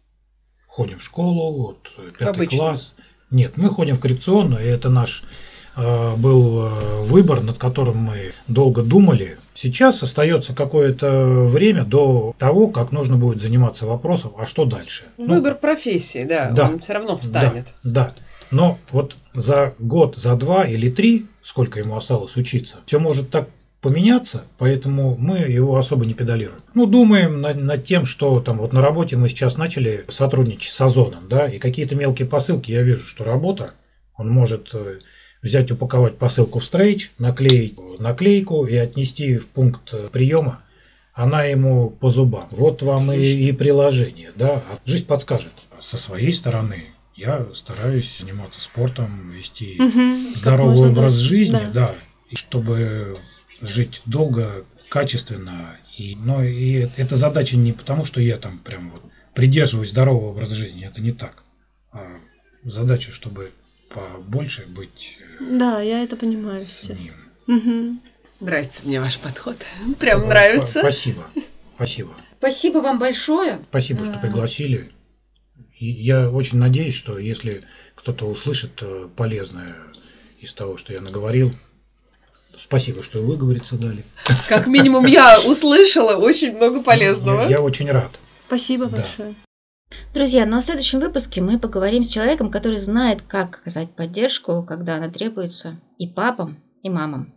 Ходим 0.68 1.00
в 1.00 1.04
школу, 1.04 1.58
вот 1.58 1.90
пятый 2.18 2.36
Обычно. 2.36 2.58
класс. 2.58 2.94
Нет, 3.32 3.58
мы 3.58 3.70
ходим 3.70 3.96
в 3.96 4.00
коррекционную, 4.00 4.64
и 4.64 4.68
это 4.68 4.90
наш 4.90 5.24
был 5.78 6.68
э, 6.68 6.70
выбор, 7.04 7.42
над 7.42 7.58
которым 7.58 7.98
мы 7.98 8.34
долго 8.48 8.82
думали. 8.82 9.38
Сейчас 9.54 10.04
остается 10.04 10.54
какое-то 10.54 11.46
время 11.48 11.84
до 11.84 12.36
того, 12.38 12.68
как 12.68 12.92
нужно 12.92 13.18
будет 13.18 13.42
заниматься 13.42 13.86
вопросом, 13.86 14.34
а 14.38 14.46
что 14.46 14.66
дальше. 14.66 15.06
Ну, 15.18 15.36
Выбор 15.36 15.54
ну, 15.54 15.60
профессии, 15.60 16.24
да, 16.24 16.52
да, 16.52 16.70
он 16.70 16.80
все 16.80 16.94
равно 16.94 17.18
встанет. 17.18 17.74
Да, 17.84 18.06
да. 18.06 18.16
Но 18.52 18.78
вот 18.92 19.16
за 19.34 19.74
год, 19.80 20.16
за 20.16 20.36
два 20.36 20.66
или 20.66 20.90
три, 20.90 21.26
сколько 21.42 21.80
ему 21.80 21.96
осталось 21.96 22.36
учиться, 22.38 22.78
все 22.86 23.00
может 23.00 23.30
так 23.30 23.50
поменяться, 23.82 24.46
поэтому 24.58 25.16
мы 25.16 25.38
его 25.38 25.78
особо 25.78 26.06
не 26.06 26.16
педалируем. 26.16 26.60
Ну, 26.74 26.88
думаем 26.88 27.42
над, 27.42 27.58
над 27.58 27.84
тем, 27.84 28.06
что 28.06 28.40
там 28.40 28.58
вот 28.58 28.74
на 28.74 28.82
работе 28.82 29.16
мы 29.16 29.30
сейчас 29.30 29.58
начали 29.58 30.06
сотрудничать 30.08 30.72
с 30.72 30.82
Озоном, 30.82 31.28
да, 31.30 31.48
и 31.48 31.60
какие-то 31.60 31.96
мелкие 31.96 32.28
посылки, 32.28 32.72
я 32.72 32.82
вижу, 32.82 33.06
что 33.06 33.24
работа, 33.24 33.74
он 34.18 34.30
может 34.30 34.70
э, 34.74 35.00
взять, 35.46 35.72
упаковать 35.72 36.18
посылку 36.18 36.60
в 36.60 36.66
стрейч, 36.66 37.12
наклеить 37.20 37.78
наклейку 38.00 38.66
и 38.66 38.76
отнести 38.76 39.38
в 39.38 39.48
пункт 39.48 39.94
приема, 40.12 40.62
она 41.14 41.44
ему 41.44 41.92
по 41.92 42.10
зубам. 42.10 42.48
Вот 42.52 42.82
вам 42.82 43.12
и, 43.12 43.22
и 43.22 43.52
приложение, 43.54 44.32
да. 44.36 44.64
А 44.70 44.80
жизнь 44.86 45.06
подскажет. 45.06 45.54
Со 45.80 45.98
своей 45.98 46.34
стороны 46.34 46.88
я 47.16 47.46
стараюсь 47.54 48.18
заниматься 48.20 48.60
спортом, 48.60 49.32
вести 49.32 49.80
угу, 49.80 50.36
здоровый 50.36 50.90
образ 50.90 51.14
дольше. 51.14 51.30
жизни, 51.30 51.60
да. 51.74 51.88
да, 51.88 51.96
и 52.30 52.36
чтобы 52.36 53.16
жить 53.62 54.02
долго, 54.06 54.66
качественно. 54.90 55.78
И, 55.96 56.16
но 56.16 56.44
и 56.44 56.88
эта 56.98 57.16
задача 57.16 57.56
не 57.56 57.72
потому, 57.72 58.04
что 58.04 58.20
я 58.20 58.38
там 58.38 58.58
прям 58.58 58.92
вот 58.92 59.04
придерживаюсь 59.34 59.92
здорового 59.92 60.32
образа 60.32 60.56
жизни, 60.56 60.86
это 60.86 61.02
не 61.02 61.12
так. 61.12 61.44
А 61.92 62.18
задача, 62.64 63.12
чтобы 63.12 63.52
побольше 63.90 64.66
быть 64.68 65.20
да, 65.40 65.82
я 65.82 66.04
это 66.04 66.16
понимаю 66.16 66.62
сейчас. 66.62 66.98
Угу. 67.48 67.98
Нравится 68.40 68.82
мне 68.86 69.00
ваш 69.00 69.18
подход. 69.18 69.58
Прям 70.00 70.20
Спасибо. 70.20 70.28
нравится. 70.28 70.80
Спасибо. 70.80 71.28
Спасибо. 71.76 72.16
Спасибо 72.38 72.78
вам 72.80 73.00
большое. 73.00 73.60
Спасибо, 73.70 74.06
что 74.06 74.18
пригласили. 74.20 74.90
И 75.78 75.88
я 75.88 76.30
очень 76.30 76.58
надеюсь, 76.58 76.94
что 76.94 77.18
если 77.18 77.64
кто-то 77.96 78.26
услышит 78.26 78.80
э, 78.82 79.10
полезное 79.16 79.76
из 80.40 80.54
того, 80.54 80.78
что 80.78 80.94
я 80.94 81.02
наговорил, 81.02 81.52
спасибо, 82.58 83.04
что 83.04 83.20
вы 83.20 83.36
говорится 83.36 83.76
дали. 83.76 84.06
Как 84.48 84.68
минимум 84.68 85.06
я 85.06 85.42
услышала 85.42 86.16
очень 86.16 86.56
много 86.56 86.82
полезного. 86.82 87.44
Я, 87.44 87.50
я 87.50 87.62
очень 87.62 87.92
рад. 87.92 88.12
Спасибо 88.48 88.86
да. 88.86 88.98
большое. 88.98 89.36
Друзья, 90.14 90.46
ну 90.46 90.58
а 90.58 90.62
в 90.62 90.66
следующем 90.66 91.00
выпуске 91.00 91.42
мы 91.42 91.60
поговорим 91.60 92.04
с 92.04 92.10
человеком, 92.10 92.50
который 92.50 92.80
знает, 92.80 93.22
как 93.22 93.60
оказать 93.60 93.96
поддержку, 93.96 94.64
когда 94.64 94.96
она 94.96 95.10
требуется 95.10 95.80
и 95.98 96.08
папам, 96.08 96.64
и 96.84 96.90
мамам. 96.90 97.34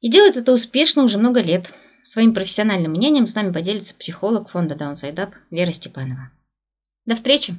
И 0.00 0.10
делает 0.10 0.36
это 0.36 0.52
успешно 0.52 1.02
уже 1.02 1.18
много 1.18 1.40
лет. 1.40 1.72
Своим 2.04 2.34
профессиональным 2.34 2.92
мнением 2.92 3.26
с 3.26 3.34
нами 3.34 3.52
поделится 3.52 3.94
психолог 3.94 4.50
фонда 4.50 4.76
Downside 4.76 5.16
Up 5.16 5.30
Вера 5.50 5.72
Степанова. 5.72 6.30
До 7.04 7.16
встречи! 7.16 7.54